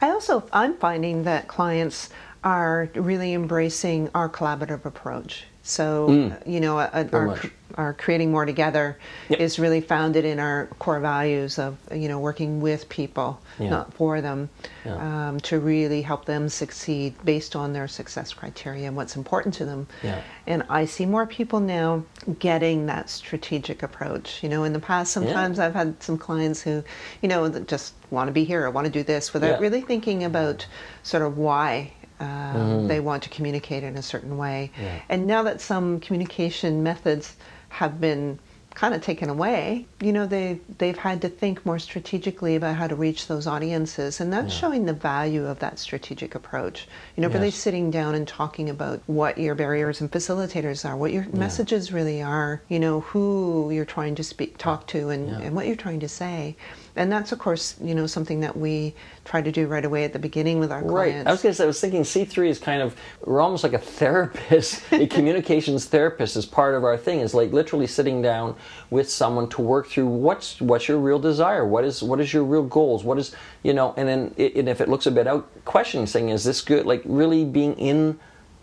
I 0.01 0.09
also 0.09 0.47
I'm 0.51 0.75
finding 0.75 1.23
that 1.23 1.47
clients 1.47 2.09
are 2.47 2.89
really 2.95 3.33
embracing 3.33 4.09
our 4.15 4.29
collaborative 4.29 4.85
approach. 4.85 5.43
So, 5.63 6.07
mm. 6.07 6.47
you 6.47 6.61
know, 6.61 6.79
a, 6.79 7.09
our, 7.11 7.37
our 7.75 7.93
creating 7.93 8.31
more 8.31 8.45
together 8.45 8.97
yep. 9.27 9.41
is 9.41 9.59
really 9.59 9.81
founded 9.81 10.23
in 10.23 10.39
our 10.39 10.67
core 10.79 11.01
values 11.01 11.59
of, 11.59 11.77
you 11.93 12.07
know, 12.07 12.19
working 12.19 12.61
with 12.61 12.87
people, 12.87 13.37
yeah. 13.59 13.69
not 13.69 13.93
for 13.93 14.21
them, 14.21 14.49
yeah. 14.85 15.27
um, 15.27 15.41
to 15.41 15.59
really 15.59 16.01
help 16.01 16.23
them 16.23 16.47
succeed 16.47 17.15
based 17.25 17.53
on 17.53 17.73
their 17.73 17.89
success 17.89 18.33
criteria 18.33 18.87
and 18.87 18.95
what's 18.95 19.17
important 19.17 19.53
to 19.55 19.65
them. 19.65 19.87
Yeah. 20.01 20.21
And 20.45 20.63
I 20.69 20.85
see 20.85 21.05
more 21.05 21.27
people 21.27 21.59
now 21.59 22.05
getting 22.39 22.85
that 22.85 23.09
strategic 23.09 23.83
approach. 23.83 24.41
You 24.41 24.47
know, 24.47 24.63
in 24.63 24.71
the 24.71 24.79
past, 24.79 25.11
sometimes 25.11 25.59
I've 25.59 25.75
had 25.75 26.01
some 26.01 26.17
clients 26.17 26.61
who, 26.61 26.81
you 27.21 27.27
know, 27.27 27.49
just 27.59 27.93
want 28.09 28.29
to 28.29 28.31
be 28.31 28.45
here 28.45 28.63
or 28.63 28.71
want 28.71 28.85
to 28.85 28.93
do 28.99 29.03
this 29.03 29.33
without 29.33 29.59
really 29.59 29.81
thinking 29.81 30.23
about 30.23 30.65
sort 31.03 31.23
of 31.23 31.37
why 31.37 31.91
uh, 32.19 32.53
mm. 32.53 32.87
They 32.87 32.99
want 32.99 33.23
to 33.23 33.29
communicate 33.29 33.83
in 33.83 33.95
a 33.95 34.01
certain 34.01 34.37
way. 34.37 34.71
Yeah. 34.79 35.01
And 35.09 35.27
now 35.27 35.43
that 35.43 35.61
some 35.61 35.99
communication 35.99 36.81
methods 36.83 37.35
have 37.69 38.01
been 38.01 38.39
kind 38.77 38.93
of 38.93 39.01
taken 39.01 39.27
away, 39.27 39.87
you 39.99 40.13
know, 40.13 40.27
they 40.27 40.59
they've 40.77 40.99
had 40.99 41.19
to 41.19 41.27
think 41.27 41.65
more 41.65 41.79
strategically 41.79 42.55
about 42.55 42.75
how 42.75 42.85
to 42.85 42.93
reach 42.93 43.25
those 43.25 43.47
audiences, 43.47 44.21
and 44.21 44.31
that's 44.31 44.53
yeah. 44.53 44.59
showing 44.59 44.85
the 44.85 44.93
value 44.93 45.47
of 45.47 45.57
that 45.57 45.79
strategic 45.79 46.35
approach. 46.35 46.87
You 47.15 47.21
know, 47.21 47.27
yes. 47.27 47.35
really 47.35 47.49
sitting 47.49 47.89
down 47.89 48.13
and 48.13 48.27
talking 48.27 48.69
about 48.69 49.01
what 49.07 49.39
your 49.39 49.55
barriers 49.55 49.99
and 49.99 50.11
facilitators 50.11 50.87
are, 50.87 50.95
what 50.95 51.11
your 51.11 51.23
yeah. 51.23 51.39
messages 51.39 51.91
really 51.91 52.21
are, 52.21 52.61
you 52.69 52.79
know, 52.79 52.99
who 52.99 53.71
you're 53.71 53.83
trying 53.83 54.13
to 54.13 54.23
speak, 54.23 54.59
talk 54.59 54.85
to, 54.87 55.09
and, 55.09 55.27
yeah. 55.27 55.39
and 55.39 55.55
what 55.55 55.65
you're 55.65 55.75
trying 55.75 56.01
to 56.01 56.07
say 56.07 56.55
and 56.97 57.11
that's 57.11 57.31
of 57.31 57.39
course 57.39 57.75
you 57.81 57.95
know 57.95 58.07
something 58.07 58.41
that 58.41 58.57
we 58.57 58.93
try 59.23 59.41
to 59.41 59.51
do 59.51 59.67
right 59.67 59.85
away 59.85 60.03
at 60.03 60.13
the 60.13 60.19
beginning 60.19 60.59
with 60.59 60.71
our 60.71 60.81
clients. 60.81 61.17
Right. 61.17 61.27
I 61.27 61.31
was 61.31 61.41
going 61.41 61.51
to 61.51 61.57
say 61.57 61.63
I 61.63 61.67
was 61.67 61.79
thinking 61.79 62.01
C3 62.01 62.49
is 62.49 62.59
kind 62.59 62.81
of 62.81 62.95
we're 63.23 63.39
almost 63.39 63.63
like 63.63 63.73
a 63.73 63.77
therapist, 63.99 64.81
a 64.91 65.07
communications 65.17 65.85
therapist 65.85 66.35
is 66.35 66.45
part 66.45 66.75
of 66.75 66.83
our 66.83 66.97
thing 66.97 67.19
is 67.19 67.33
like 67.33 67.53
literally 67.53 67.87
sitting 67.87 68.21
down 68.21 68.55
with 68.89 69.09
someone 69.09 69.49
to 69.49 69.61
work 69.61 69.87
through 69.87 70.07
what's 70.07 70.61
what's 70.61 70.87
your 70.87 70.97
real 70.97 71.19
desire, 71.19 71.65
what 71.65 71.83
is 71.83 72.01
what 72.01 72.19
is 72.19 72.33
your 72.33 72.43
real 72.43 72.63
goals, 72.63 73.03
what 73.03 73.17
is 73.17 73.35
you 73.63 73.73
know, 73.73 73.93
and 73.97 74.07
then 74.07 74.33
it, 74.37 74.55
and 74.55 74.69
if 74.69 74.81
it 74.81 74.89
looks 74.89 75.05
a 75.05 75.11
bit 75.11 75.27
out, 75.27 75.49
questioning, 75.65 76.07
saying 76.07 76.29
is 76.29 76.43
this 76.43 76.61
good, 76.61 76.85
like 76.85 77.01
really 77.05 77.45
being 77.45 77.73
in 77.75 78.19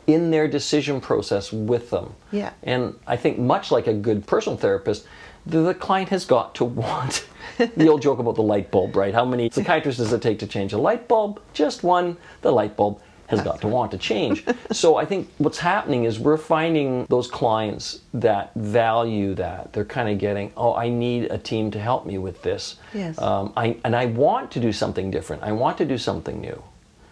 in 0.07 0.31
their 0.31 0.47
decision 0.47 1.01
process 1.01 1.53
with 1.53 1.91
them. 1.91 2.15
Yeah. 2.31 2.53
And 2.63 2.99
I 3.07 3.17
think 3.17 3.39
much 3.39 3.71
like 3.71 3.87
a 3.87 3.95
good 3.95 4.27
personal 4.27 4.59
therapist, 4.59 5.07
the, 5.47 5.61
the 5.61 5.75
client 5.75 6.11
has 6.11 6.25
got 6.25 6.55
to 6.57 6.65
want 6.65 7.27
the 7.59 7.89
old 7.89 8.03
joke 8.03 8.19
about 8.19 8.35
the 8.35 8.43
light 8.43 8.71
bulb, 8.71 8.97
right? 8.97 9.15
How 9.15 9.25
many 9.25 9.51
psychiatrists 9.51 10.01
does 10.01 10.13
it 10.13 10.21
take 10.21 10.39
to 10.41 10.47
change 10.47 10.73
a 10.73 10.79
light 10.79 11.09
bulb? 11.09 11.41
Just 11.53 11.83
one. 11.83 12.17
The 12.43 12.53
light 12.53 12.77
bulb 12.77 13.01
has 13.37 13.45
got 13.45 13.61
to 13.61 13.69
want 13.69 13.91
to 13.93 13.99
change. 13.99 14.45
so 14.73 14.97
I 14.97 15.05
think 15.05 15.31
what's 15.39 15.59
happening 15.59 16.05
is 16.05 16.19
we're 16.19 16.37
finding 16.37 17.07
those 17.07 17.29
clients 17.29 18.01
that 18.15 18.53
value 18.55 19.35
that. 19.35 19.73
They're 19.73 19.85
kind 19.85 20.09
of 20.09 20.19
getting, 20.19 20.53
oh, 20.57 20.75
I 20.75 20.89
need 20.89 21.31
a 21.31 21.39
team 21.39 21.71
to 21.73 21.81
help 21.81 22.07
me 22.07 22.19
with 22.19 22.43
this. 22.43 22.77
Yes. 22.93 23.19
Um, 23.19 23.53
I, 23.57 23.77
and 23.85 23.95
I 23.95 24.07
want 24.07 24.51
to 24.53 24.61
do 24.61 24.73
something 24.73 25.11
different. 25.11 25.43
I 25.43 25.53
want 25.53 25.79
to 25.79 25.85
do 25.85 25.99
something 25.99 26.41
new. 26.41 26.63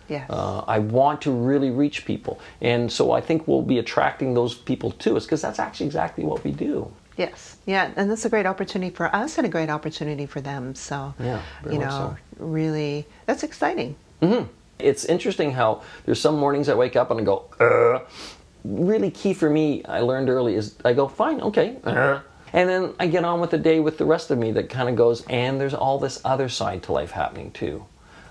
Yes. 0.08 0.28
Uh, 0.28 0.64
I 0.66 0.78
want 0.78 1.22
to 1.22 1.30
really 1.30 1.70
reach 1.70 2.04
people. 2.04 2.40
And 2.60 2.90
so 2.90 3.12
I 3.12 3.20
think 3.20 3.48
we'll 3.48 3.62
be 3.62 3.78
attracting 3.78 4.34
those 4.34 4.54
people 4.54 4.90
to 4.90 5.16
us 5.16 5.24
because 5.24 5.40
that's 5.40 5.58
actually 5.58 5.86
exactly 5.86 6.24
what 6.24 6.44
we 6.44 6.50
do. 6.50 6.92
Yes, 7.16 7.58
yeah, 7.66 7.90
and 7.96 8.10
that's 8.10 8.24
a 8.24 8.30
great 8.30 8.46
opportunity 8.46 8.94
for 8.94 9.14
us 9.14 9.36
and 9.36 9.46
a 9.46 9.50
great 9.50 9.68
opportunity 9.68 10.24
for 10.24 10.40
them. 10.40 10.74
So, 10.74 11.14
Yeah, 11.20 11.42
you 11.70 11.78
know, 11.78 12.16
so. 12.38 12.44
really, 12.44 13.06
that's 13.26 13.42
exciting. 13.42 13.96
It's 14.82 15.04
interesting 15.04 15.52
how 15.52 15.82
there's 16.04 16.20
some 16.20 16.38
mornings 16.38 16.68
I 16.68 16.74
wake 16.74 16.96
up 16.96 17.10
and 17.10 17.20
I 17.20 17.24
go, 17.24 17.44
uh. 17.60 18.00
Really 18.64 19.10
key 19.10 19.34
for 19.34 19.50
me, 19.50 19.84
I 19.84 20.00
learned 20.00 20.28
early, 20.28 20.54
is 20.54 20.76
I 20.84 20.92
go, 20.92 21.08
fine, 21.08 21.40
okay, 21.40 21.76
uh. 21.84 22.20
And 22.52 22.68
then 22.68 22.94
I 23.00 23.06
get 23.06 23.24
on 23.24 23.40
with 23.40 23.50
the 23.50 23.58
day 23.58 23.80
with 23.80 23.96
the 23.98 24.04
rest 24.04 24.30
of 24.30 24.38
me 24.38 24.52
that 24.52 24.68
kind 24.68 24.88
of 24.88 24.96
goes, 24.96 25.24
and 25.26 25.60
there's 25.60 25.74
all 25.74 25.98
this 25.98 26.20
other 26.24 26.48
side 26.48 26.82
to 26.84 26.92
life 26.92 27.12
happening 27.12 27.50
too. 27.50 27.86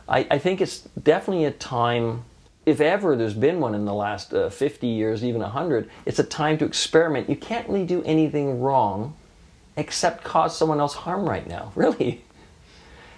I, 0.08 0.28
I 0.30 0.38
think 0.38 0.62
it's 0.62 0.82
definitely 1.02 1.46
a 1.46 1.52
time, 1.52 2.24
if 2.66 2.80
ever 2.80 3.16
there's 3.16 3.34
been 3.34 3.60
one 3.60 3.74
in 3.74 3.86
the 3.86 3.94
last 3.94 4.34
uh, 4.34 4.50
50 4.50 4.88
years, 4.88 5.24
even 5.24 5.42
100, 5.42 5.90
it's 6.06 6.20
a 6.20 6.24
time 6.24 6.58
to 6.60 6.66
experiment. 6.66 7.30
You 7.30 7.36
can't 7.36 7.68
really 7.68 7.86
do 7.86 8.04
anything 8.04 8.62
wrong 8.62 9.16
except 9.78 10.24
cause 10.24 10.56
someone 10.56 10.80
else 10.80 10.94
harm 10.94 11.28
right 11.28 11.48
now, 11.48 11.72
really. 11.76 12.24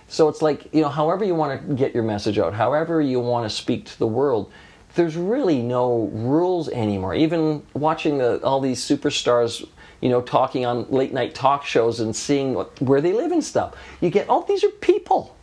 So 0.08 0.30
it's 0.30 0.42
like, 0.42 0.74
you 0.74 0.82
know, 0.82 0.89
however 0.89 1.26
you 1.26 1.36
want 1.36 1.68
to 1.68 1.74
get 1.76 1.94
your 1.94 2.04
message 2.04 2.38
out, 2.38 2.54
however 2.54 3.02
you 3.02 3.20
want 3.20 3.50
to 3.50 3.56
speak 3.56 3.86
to 3.86 4.00
the 4.00 4.08
world, 4.08 4.52
there's 4.96 5.16
really 5.16 5.62
no 5.62 6.10
rules 6.13 6.70
anymore. 6.70 7.16
Even 7.16 7.63
watching 7.74 8.20
the, 8.20 8.44
all 8.44 8.62
these 8.62 8.80
superstars, 8.80 9.68
you 10.02 10.10
know, 10.10 10.22
talking 10.22 10.66
on 10.66 10.89
late 10.89 11.13
night 11.13 11.34
talk 11.34 11.66
shows 11.66 12.00
and 12.00 12.16
seeing 12.16 12.54
what, 12.54 12.80
where 12.82 13.02
they 13.02 13.13
live 13.13 13.32
and 13.32 13.44
stuff, 13.44 13.76
you 14.02 14.10
get, 14.10 14.28
oh, 14.30 14.46
these 14.48 14.63
are 14.63 14.70
people. 14.70 15.36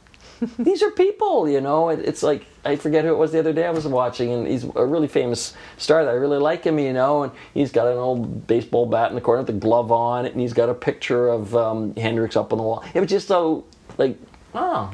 these 0.58 0.82
are 0.82 0.90
people, 0.90 1.48
you 1.48 1.60
know. 1.60 1.88
It, 1.90 2.00
it's 2.00 2.22
like, 2.22 2.46
I 2.64 2.76
forget 2.76 3.04
who 3.04 3.12
it 3.12 3.16
was 3.16 3.32
the 3.32 3.38
other 3.38 3.52
day 3.52 3.66
I 3.66 3.70
was 3.70 3.86
watching, 3.86 4.32
and 4.32 4.46
he's 4.46 4.64
a 4.64 4.86
really 4.86 5.08
famous 5.08 5.54
star 5.76 6.04
that 6.04 6.10
I 6.10 6.14
really 6.14 6.38
like 6.38 6.64
him, 6.64 6.78
you 6.78 6.92
know, 6.92 7.24
and 7.24 7.32
he's 7.52 7.72
got 7.72 7.88
an 7.88 7.98
old 7.98 8.46
baseball 8.46 8.86
bat 8.86 9.10
in 9.10 9.14
the 9.14 9.20
corner 9.20 9.40
with 9.42 9.48
the 9.48 9.52
glove 9.60 9.90
on 9.90 10.26
it, 10.26 10.32
and 10.32 10.40
he's 10.40 10.52
got 10.52 10.68
a 10.68 10.74
picture 10.74 11.28
of 11.28 11.54
um, 11.56 11.94
Hendrix 11.96 12.36
up 12.36 12.52
on 12.52 12.58
the 12.58 12.64
wall. 12.64 12.84
It 12.94 13.00
was 13.00 13.10
just 13.10 13.28
so, 13.28 13.64
like, 13.98 14.16
oh, 14.54 14.92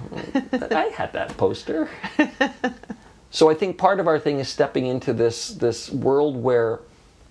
I 0.53 0.91
had 0.95 1.13
that 1.13 1.37
poster. 1.37 1.89
so 3.31 3.51
I 3.51 3.55
think 3.55 3.79
part 3.79 4.01
of 4.01 4.07
our 4.07 4.19
thing 4.19 4.39
is 4.41 4.49
stepping 4.49 4.87
into 4.87 5.13
this 5.13 5.49
this 5.49 5.91
world 5.91 6.37
where, 6.37 6.81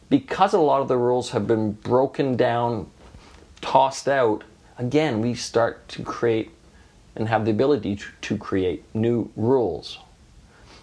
because 0.09 0.53
a 0.53 0.59
lot 0.59 0.81
of 0.81 0.87
the 0.87 0.97
rules 0.97 1.31
have 1.31 1.47
been 1.47 1.73
broken 1.73 2.35
down, 2.35 2.87
tossed 3.61 4.07
out, 4.07 4.43
again 4.77 5.21
we 5.21 5.33
start 5.33 5.87
to 5.89 6.03
create 6.03 6.51
and 7.15 7.29
have 7.29 7.45
the 7.45 7.51
ability 7.51 7.95
to, 7.95 8.05
to 8.21 8.37
create 8.37 8.83
new 8.93 9.31
rules. 9.35 9.99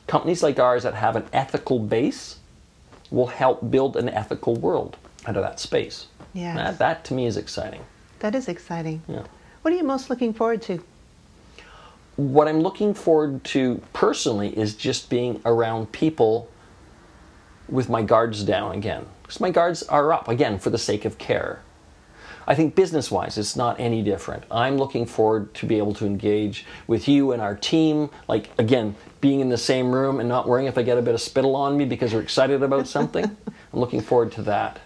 Companies 0.07 0.43
like 0.43 0.59
ours 0.59 0.83
that 0.83 0.95
have 0.95 1.17
an 1.17 1.27
ethical 1.33 1.79
base 1.79 2.39
will 3.11 3.27
help 3.27 3.71
build 3.71 3.97
an 3.97 4.09
ethical 4.09 4.57
world 4.57 4.97
out 5.27 5.37
of 5.37 5.43
that 5.43 5.61
space. 5.61 6.07
Yes. 6.33 6.57
That, 6.57 6.79
that 6.79 7.05
to 7.07 7.15
me 7.15 7.27
is 7.27 7.37
exciting. 7.37 7.85
That 8.21 8.35
is 8.35 8.49
exciting. 8.49 9.03
Yeah. 9.07 9.25
What 9.61 9.73
are 9.73 9.77
you 9.77 9.85
most 9.85 10.11
looking 10.11 10.33
forward 10.33 10.63
to? 10.63 10.83
What 12.31 12.49
I'm 12.49 12.61
looking 12.61 12.95
forward 12.95 13.43
to 13.45 13.83
personally 13.93 14.57
is 14.57 14.75
just 14.75 15.11
being 15.11 15.41
around 15.45 15.93
people 15.93 16.49
with 17.69 17.89
my 17.89 18.03
guards 18.03 18.45
down 18.45 18.73
again. 18.73 19.07
Because 19.23 19.41
my 19.41 19.51
guards 19.51 19.83
are 19.85 20.13
up 20.13 20.29
again 20.29 20.59
for 20.59 20.71
the 20.71 20.79
sake 20.79 21.05
of 21.05 21.19
care. 21.19 21.63
I 22.47 22.55
think 22.55 22.75
business 22.75 23.11
wise, 23.11 23.39
it's 23.39 23.57
not 23.57 23.79
any 23.79 24.03
different. 24.03 24.45
I'm 24.51 24.77
looking 24.77 25.07
forward 25.07 25.55
to 25.55 25.67
be 25.67 25.79
able 25.79 25.95
to 25.95 26.07
engage 26.07 26.67
with 26.87 27.07
you 27.07 27.33
and 27.33 27.41
our 27.41 27.55
team. 27.55 28.11
Like, 28.27 28.51
again, 28.59 28.97
being 29.21 29.41
in 29.41 29.49
the 29.49 29.59
same 29.59 29.93
room 29.93 30.19
and 30.19 30.29
not 30.29 30.49
worrying 30.49 30.67
if 30.67 30.77
I 30.77 30.83
get 30.83 30.99
a 30.99 31.03
bit 31.03 31.15
of 31.15 31.21
spittle 31.21 31.55
on 31.55 31.77
me 31.77 31.85
because 31.85 32.13
we're 32.13 32.21
excited 32.21 32.63
about 32.63 32.89
something. 32.97 33.25
I'm 33.25 33.81
looking 33.81 34.01
forward 34.01 34.33
to 34.33 34.43
that. 34.43 34.81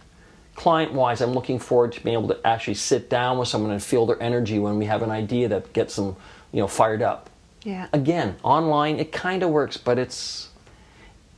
Client 0.54 0.92
wise, 0.92 1.20
I'm 1.20 1.32
looking 1.32 1.58
forward 1.58 1.92
to 1.92 2.00
being 2.02 2.14
able 2.14 2.28
to 2.28 2.46
actually 2.46 2.74
sit 2.74 3.10
down 3.10 3.38
with 3.38 3.48
someone 3.48 3.72
and 3.72 3.82
feel 3.82 4.06
their 4.06 4.22
energy 4.22 4.58
when 4.58 4.78
we 4.78 4.86
have 4.86 5.02
an 5.02 5.10
idea 5.10 5.48
that 5.48 5.72
gets 5.72 5.96
them, 5.96 6.16
you 6.56 6.62
know, 6.62 6.68
fired 6.68 7.02
up. 7.02 7.28
Yeah. 7.64 7.88
Again, 7.92 8.36
online 8.42 8.98
it 8.98 9.12
kind 9.12 9.42
of 9.42 9.50
works, 9.50 9.76
but 9.76 9.98
it's 9.98 10.48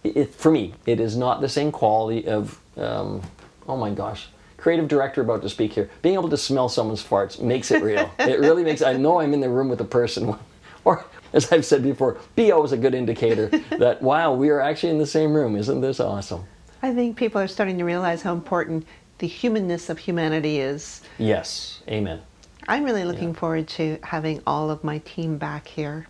it, 0.04 0.32
for 0.34 0.50
me 0.50 0.74
it 0.86 1.00
is 1.00 1.16
not 1.16 1.40
the 1.40 1.48
same 1.48 1.72
quality 1.72 2.26
of 2.28 2.60
um, 2.76 3.20
oh 3.68 3.76
my 3.76 3.90
gosh 3.90 4.28
creative 4.56 4.88
director 4.88 5.20
about 5.20 5.42
to 5.42 5.48
speak 5.48 5.72
here 5.72 5.90
being 6.02 6.14
able 6.14 6.28
to 6.28 6.36
smell 6.36 6.68
someone's 6.68 7.02
farts 7.02 7.40
makes 7.40 7.70
it 7.70 7.82
real 7.82 8.10
it 8.18 8.38
really 8.40 8.62
makes 8.62 8.82
i 8.82 8.92
know 8.92 9.20
i'm 9.20 9.34
in 9.34 9.40
the 9.40 9.48
room 9.48 9.68
with 9.68 9.78
the 9.78 9.84
person 9.84 10.34
or 10.84 11.04
as 11.32 11.50
i've 11.52 11.64
said 11.64 11.82
before 11.82 12.16
bo 12.36 12.62
is 12.64 12.72
a 12.72 12.76
good 12.76 12.94
indicator 12.94 13.48
that 13.78 14.00
wow 14.02 14.32
we 14.32 14.48
are 14.50 14.60
actually 14.60 14.90
in 14.90 14.98
the 14.98 15.06
same 15.06 15.32
room 15.32 15.56
isn't 15.56 15.80
this 15.80 16.00
awesome 16.00 16.44
I 16.80 16.94
think 16.94 17.16
people 17.16 17.40
are 17.40 17.48
starting 17.48 17.76
to 17.78 17.84
realize 17.84 18.22
how 18.22 18.32
important 18.32 18.86
the 19.18 19.26
humanness 19.26 19.90
of 19.90 19.98
humanity 19.98 20.60
is. 20.60 21.02
yes 21.18 21.80
amen 21.88 22.20
I'm 22.68 22.84
really 22.84 23.04
looking 23.04 23.32
forward 23.32 23.66
to 23.68 23.98
having 24.02 24.42
all 24.46 24.70
of 24.70 24.84
my 24.84 24.98
team 24.98 25.38
back 25.38 25.66
here. 25.66 26.06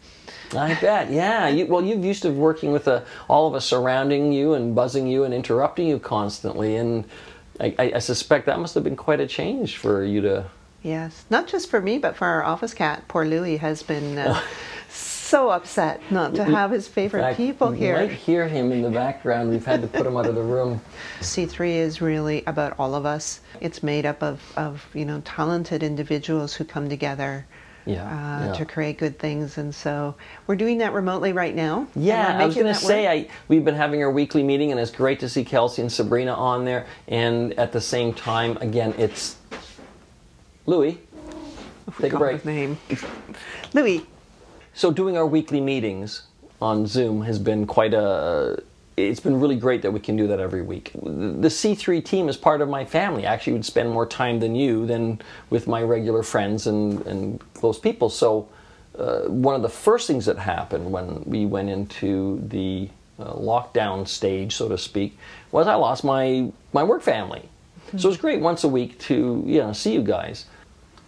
I 0.53 0.75
bet, 0.75 1.11
yeah. 1.11 1.47
You, 1.49 1.67
well, 1.67 1.85
you've 1.85 2.05
used 2.05 2.23
to 2.23 2.31
working 2.31 2.73
with 2.73 2.89
uh 2.89 3.03
all 3.29 3.47
of 3.47 3.55
us 3.55 3.65
surrounding 3.65 4.33
you 4.33 4.55
and 4.55 4.75
buzzing 4.75 5.07
you 5.07 5.23
and 5.23 5.33
interrupting 5.33 5.87
you 5.87 6.01
constantly, 6.01 6.75
and 6.75 7.05
I, 7.61 7.75
I, 7.79 7.93
I 7.95 7.99
suspect 8.01 8.47
that 8.47 8.59
must 8.59 8.75
have 8.75 8.83
been 8.83 8.97
quite 8.97 9.21
a 9.21 9.27
change 9.27 9.77
for 9.77 10.03
you 10.03 10.21
to. 10.23 10.47
Yes, 10.83 11.25
not 11.31 11.47
just 11.47 11.71
for 11.71 11.81
me, 11.81 11.99
but 11.99 12.17
for 12.17 12.27
our 12.27 12.43
office 12.43 12.75
cat. 12.75 13.07
Poor 13.09 13.25
Louis 13.25 13.59
has 13.59 13.83
been 13.85 14.19
uh, 14.19 14.41
so 15.29 15.51
upset 15.51 16.01
not 16.11 16.35
to 16.35 16.45
have 16.45 16.71
his 16.71 16.89
favorite 16.89 17.21
fact, 17.21 17.37
people 17.37 17.75
you 17.75 17.93
might 17.93 18.09
here. 18.09 18.09
hear 18.09 18.49
him 18.49 18.73
in 18.73 18.81
the 18.83 18.91
background. 18.91 19.51
We've 19.51 19.65
had 19.65 19.83
to 19.83 19.89
put 19.89 20.07
him 20.07 20.17
out 20.17 20.27
of 20.27 20.35
the 20.35 20.43
room. 20.43 20.81
C3 21.21 21.77
is 21.77 22.01
really 22.01 22.43
about 22.47 22.75
all 22.79 22.95
of 22.95 23.05
us. 23.05 23.41
It's 23.61 23.83
made 23.83 24.07
up 24.07 24.23
of, 24.23 24.41
of 24.57 24.87
you 24.95 25.05
know 25.05 25.21
talented 25.25 25.83
individuals 25.83 26.55
who 26.55 26.65
come 26.65 26.89
together 26.89 27.47
Yeah, 27.85 28.05
uh, 28.05 28.47
yeah. 28.47 28.53
to 28.55 28.65
create 28.65 28.97
good 28.99 29.19
things, 29.19 29.59
and 29.59 29.75
so 29.75 30.15
we're 30.47 30.57
doing 30.57 30.79
that 30.79 30.93
remotely 30.95 31.33
right 31.33 31.55
now. 31.55 31.87
Yeah, 31.95 32.39
I 32.39 32.47
was 32.47 32.55
going 32.55 32.67
to 32.67 32.75
say. 32.75 33.07
I 33.09 33.29
we've 33.49 33.65
been 33.65 33.75
having 33.75 34.03
our 34.03 34.11
weekly 34.11 34.43
meeting, 34.43 34.71
and 34.71 34.81
it's 34.81 34.91
great 34.91 35.21
to 35.21 35.29
see 35.29 35.45
Kelsey 35.45 35.83
and 35.83 35.93
Sabrina 35.93 36.33
on 36.33 36.65
there. 36.65 36.87
And 37.09 37.53
at 37.59 37.73
the 37.73 37.81
same 37.81 38.15
time, 38.15 38.57
again, 38.63 38.95
it's 38.97 39.37
Louis. 40.65 40.99
Take 42.01 42.13
a 42.13 42.19
break. 42.19 42.37
his 42.37 42.45
name. 42.45 42.79
Louis. 43.75 44.07
So 44.75 44.91
doing 44.93 45.17
our 45.17 45.27
weekly 45.27 45.61
meetings 45.61 46.23
on 46.61 46.87
Zoom 46.87 47.23
has 47.23 47.39
been 47.39 47.67
quite 47.67 47.95
a. 47.95 48.63
It's 48.97 49.21
been 49.21 49.39
really 49.39 49.57
great 49.57 49.83
that 49.83 49.93
we 49.93 50.01
can 50.01 50.17
do 50.17 50.27
that 50.27 50.41
every 50.41 50.63
week. 50.63 50.91
The 50.93 51.49
C3 51.49 52.05
team 52.05 52.29
is 52.29 52.37
part 52.37 52.61
of 52.61 52.69
my 52.69 52.85
family. 52.85 53.27
I 53.27 53.33
actually 53.33 53.53
would 53.53 53.65
spend 53.65 53.91
more 53.91 54.07
time 54.07 54.41
than 54.41 54.57
you 54.57 54.87
than 54.87 55.21
with 55.51 55.69
my 55.69 55.83
regular 55.83 56.25
friends 56.25 56.67
and, 56.67 57.07
and 57.07 57.41
close 57.55 57.79
people. 57.79 58.11
So 58.11 58.49
uh, 58.99 59.23
one 59.23 59.55
of 59.55 59.63
the 59.63 59.69
first 59.69 60.09
things 60.09 60.27
that 60.27 60.37
happened 60.37 60.91
when 60.91 61.23
we 61.25 61.47
went 61.47 61.69
into 61.71 62.43
the 62.49 62.89
uh, 63.21 63.35
lockdown 63.35 64.07
stage, 64.07 64.57
so 64.57 64.69
to 64.69 64.77
speak, 64.77 65.17
was 65.53 65.69
I 65.69 65.75
lost 65.75 66.03
my 66.03 66.51
my 66.73 66.83
work 66.83 67.03
family. 67.03 67.49
So 67.97 68.09
it 68.09 68.13
was 68.13 68.17
great 68.17 68.41
once 68.41 68.65
a 68.65 68.69
week 68.69 68.99
to 69.01 69.45
you 69.47 69.61
know 69.61 69.73
see 69.73 69.93
you 69.93 70.03
guys. 70.03 70.47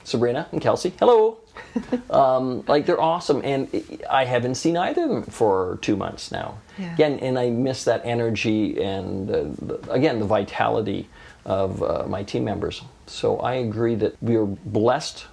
Sabrina 0.05 0.49
and 0.53 0.61
Kelsey, 0.61 0.93
hello. 0.99 1.39
um, 2.11 2.65
like 2.67 2.87
they're 2.87 3.01
awesome, 3.01 3.41
and 3.45 3.69
I 4.11 4.25
haven't 4.25 4.57
seen 4.57 4.77
either 4.77 5.05
of 5.05 5.09
them 5.11 5.23
for 5.23 5.79
two 5.83 5.97
months 5.97 6.33
now. 6.33 6.59
Yeah. 6.79 6.95
Again, 6.95 7.19
and 7.21 7.39
I 7.39 7.51
miss 7.51 7.85
that 7.85 8.03
energy 8.05 8.83
and 8.83 9.31
uh, 9.31 9.45
the, 9.61 9.91
again 9.91 10.19
the 10.19 10.27
vitality 10.27 11.09
of 11.45 11.83
uh, 11.83 12.05
my 12.07 12.23
team 12.23 12.45
members. 12.45 12.83
So 13.07 13.39
I 13.39 13.55
agree 13.55 13.95
that 13.97 14.23
we 14.23 14.37
are 14.37 14.47
blessed 14.47 15.27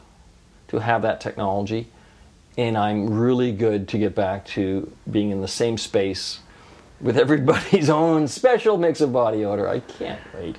to 0.70 0.80
have 0.80 1.02
that 1.04 1.22
technology, 1.22 1.88
and 2.58 2.78
I'm 2.78 3.10
really 3.10 3.52
good 3.52 3.88
to 3.90 3.98
get 3.98 4.16
back 4.16 4.46
to 4.48 4.92
being 5.10 5.32
in 5.32 5.42
the 5.42 5.48
same 5.48 5.78
space 5.78 6.40
with 7.00 7.18
everybody's 7.18 7.90
own 8.02 8.28
special 8.28 8.78
mix 8.78 9.02
of 9.02 9.14
body 9.14 9.46
odor. 9.46 9.68
I 9.68 9.80
can't 9.82 10.20
wait. 10.34 10.58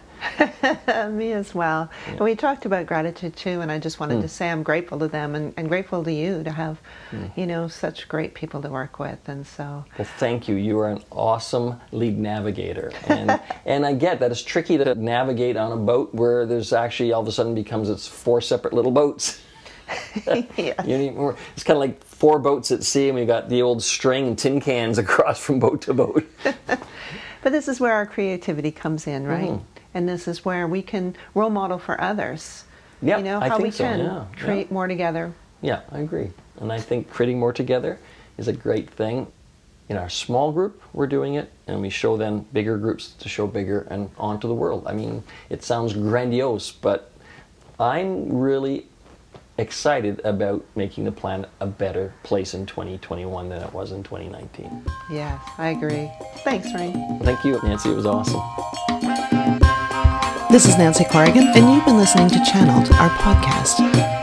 Me 1.11 1.33
as 1.33 1.55
well. 1.55 1.89
And 2.09 2.21
we 2.21 2.35
talked 2.35 2.65
about 2.67 2.87
gratitude 2.87 3.37
too, 3.37 3.61
and 3.61 3.71
I 3.71 3.79
just 3.79 3.97
Hmm. 3.97 4.05
wanted 4.05 4.23
to 4.23 4.29
say 4.29 4.51
I'm 4.51 4.63
grateful 4.65 4.99
to 4.99 5.07
them 5.09 5.35
and, 5.37 5.55
and 5.57 5.69
grateful 5.69 6.03
to 6.05 6.13
you 6.13 6.43
to 6.45 6.51
have, 6.51 6.79
Hmm. 7.11 7.27
you 7.37 7.47
know, 7.47 7.69
such 7.69 8.09
great 8.09 8.35
people 8.35 8.61
to 8.63 8.69
work 8.69 8.99
with. 8.99 9.29
And 9.29 9.47
so, 9.47 9.85
Well, 9.97 10.09
thank 10.19 10.49
you. 10.49 10.57
You 10.57 10.79
are 10.81 10.89
an 10.91 11.03
awesome 11.13 11.81
lead 11.93 12.19
navigator, 12.19 12.93
and 13.07 13.41
and 13.67 13.87
I 13.87 13.95
get 13.95 14.19
that 14.21 14.31
it's 14.33 14.43
tricky 14.43 14.77
to 14.79 14.95
navigate 14.97 15.57
on 15.57 15.71
a 15.73 15.77
boat 15.77 16.13
where 16.15 16.47
there's 16.47 16.73
actually 16.73 17.13
all 17.13 17.23
of 17.23 17.29
a 17.29 17.33
sudden 17.33 17.55
becomes 17.55 17.89
it's 17.89 18.07
four 18.09 18.41
separate 18.41 18.75
little 18.75 18.93
boats. 18.93 19.41
Yes. 20.57 20.87
You 20.87 20.99
need 20.99 21.15
more. 21.15 21.37
It's 21.55 21.65
kind 21.65 21.77
of 21.77 21.81
like 21.81 22.03
four 22.05 22.39
boats 22.39 22.71
at 22.71 22.83
sea, 22.83 23.09
and 23.09 23.19
we 23.19 23.25
got 23.25 23.49
the 23.49 23.63
old 23.63 23.83
string 23.83 24.37
tin 24.37 24.61
cans 24.61 24.99
across 25.05 25.39
from 25.39 25.59
boat 25.59 25.83
to 25.83 25.95
boat. 25.95 26.27
But 27.41 27.53
this 27.53 27.69
is 27.69 27.79
where 27.79 27.93
our 27.93 28.05
creativity 28.05 28.73
comes 28.73 29.07
in, 29.07 29.25
right? 29.25 29.51
Mhm. 29.51 29.61
And 29.95 30.09
this 30.09 30.27
is 30.27 30.45
where 30.45 30.67
we 30.67 30.83
can 30.83 31.15
role 31.35 31.51
model 31.51 31.79
for 31.79 31.99
others. 32.01 32.65
Yeah, 33.01 33.19
you 33.19 33.25
know 33.25 33.39
I 33.41 33.49
how 33.49 33.57
think 33.57 33.67
we 33.67 33.71
so, 33.71 33.85
can 33.85 34.01
yeah, 34.01 34.25
create 34.37 34.67
yeah. 34.67 34.75
more 34.75 34.89
together. 34.89 35.33
Yeah, 35.63 35.81
I 35.93 36.01
agree. 36.01 36.31
And 36.61 36.73
I 36.73 36.81
think 36.81 37.09
creating 37.09 37.39
more 37.39 37.53
together 37.53 38.01
is 38.37 38.49
a 38.49 38.53
great 38.53 38.91
thing. 38.91 39.29
In 39.89 39.97
our 39.97 40.11
small 40.11 40.53
group, 40.53 40.83
we're 40.93 41.07
doing 41.07 41.35
it, 41.35 41.51
and 41.67 41.81
we 41.81 41.89
show 41.91 42.17
then 42.17 42.45
bigger 42.53 42.77
groups 42.77 43.13
to 43.21 43.29
show 43.29 43.47
bigger 43.47 43.87
and 43.89 44.11
on 44.19 44.41
to 44.41 44.47
the 44.47 44.55
world. 44.55 44.83
I 44.87 44.93
mean, 44.93 45.23
it 45.49 45.63
sounds 45.63 45.95
grandiose, 45.95 46.73
but 46.73 47.13
I'm 47.81 48.37
really 48.37 48.87
excited 49.59 50.21
about 50.25 50.65
making 50.77 51.05
the 51.05 51.13
planet 51.13 51.51
a 51.61 51.67
better 51.67 52.13
place 52.23 52.55
in 52.55 52.65
2021 52.65 53.49
than 53.49 53.63
it 53.63 53.73
was 53.73 53.93
in 53.93 54.03
2019. 54.03 54.85
Yes, 55.11 55.41
I 55.59 55.71
agree. 55.71 56.11
Thanks, 56.45 56.73
Rain. 56.73 57.19
Thank 57.23 57.45
you, 57.45 57.61
Nancy. 57.63 57.91
It 57.91 57.97
was 57.97 58.07
awesome. 58.07 58.41
This 60.51 60.67
is 60.67 60.79
Nancy 60.79 61.05
Corrigan, 61.05 61.49
and 61.49 61.75
you've 61.75 61.85
been 61.85 61.99
listening 61.99 62.29
to 62.31 62.43
Channeled, 62.51 62.91
our 62.93 63.11
podcast. 63.11 64.18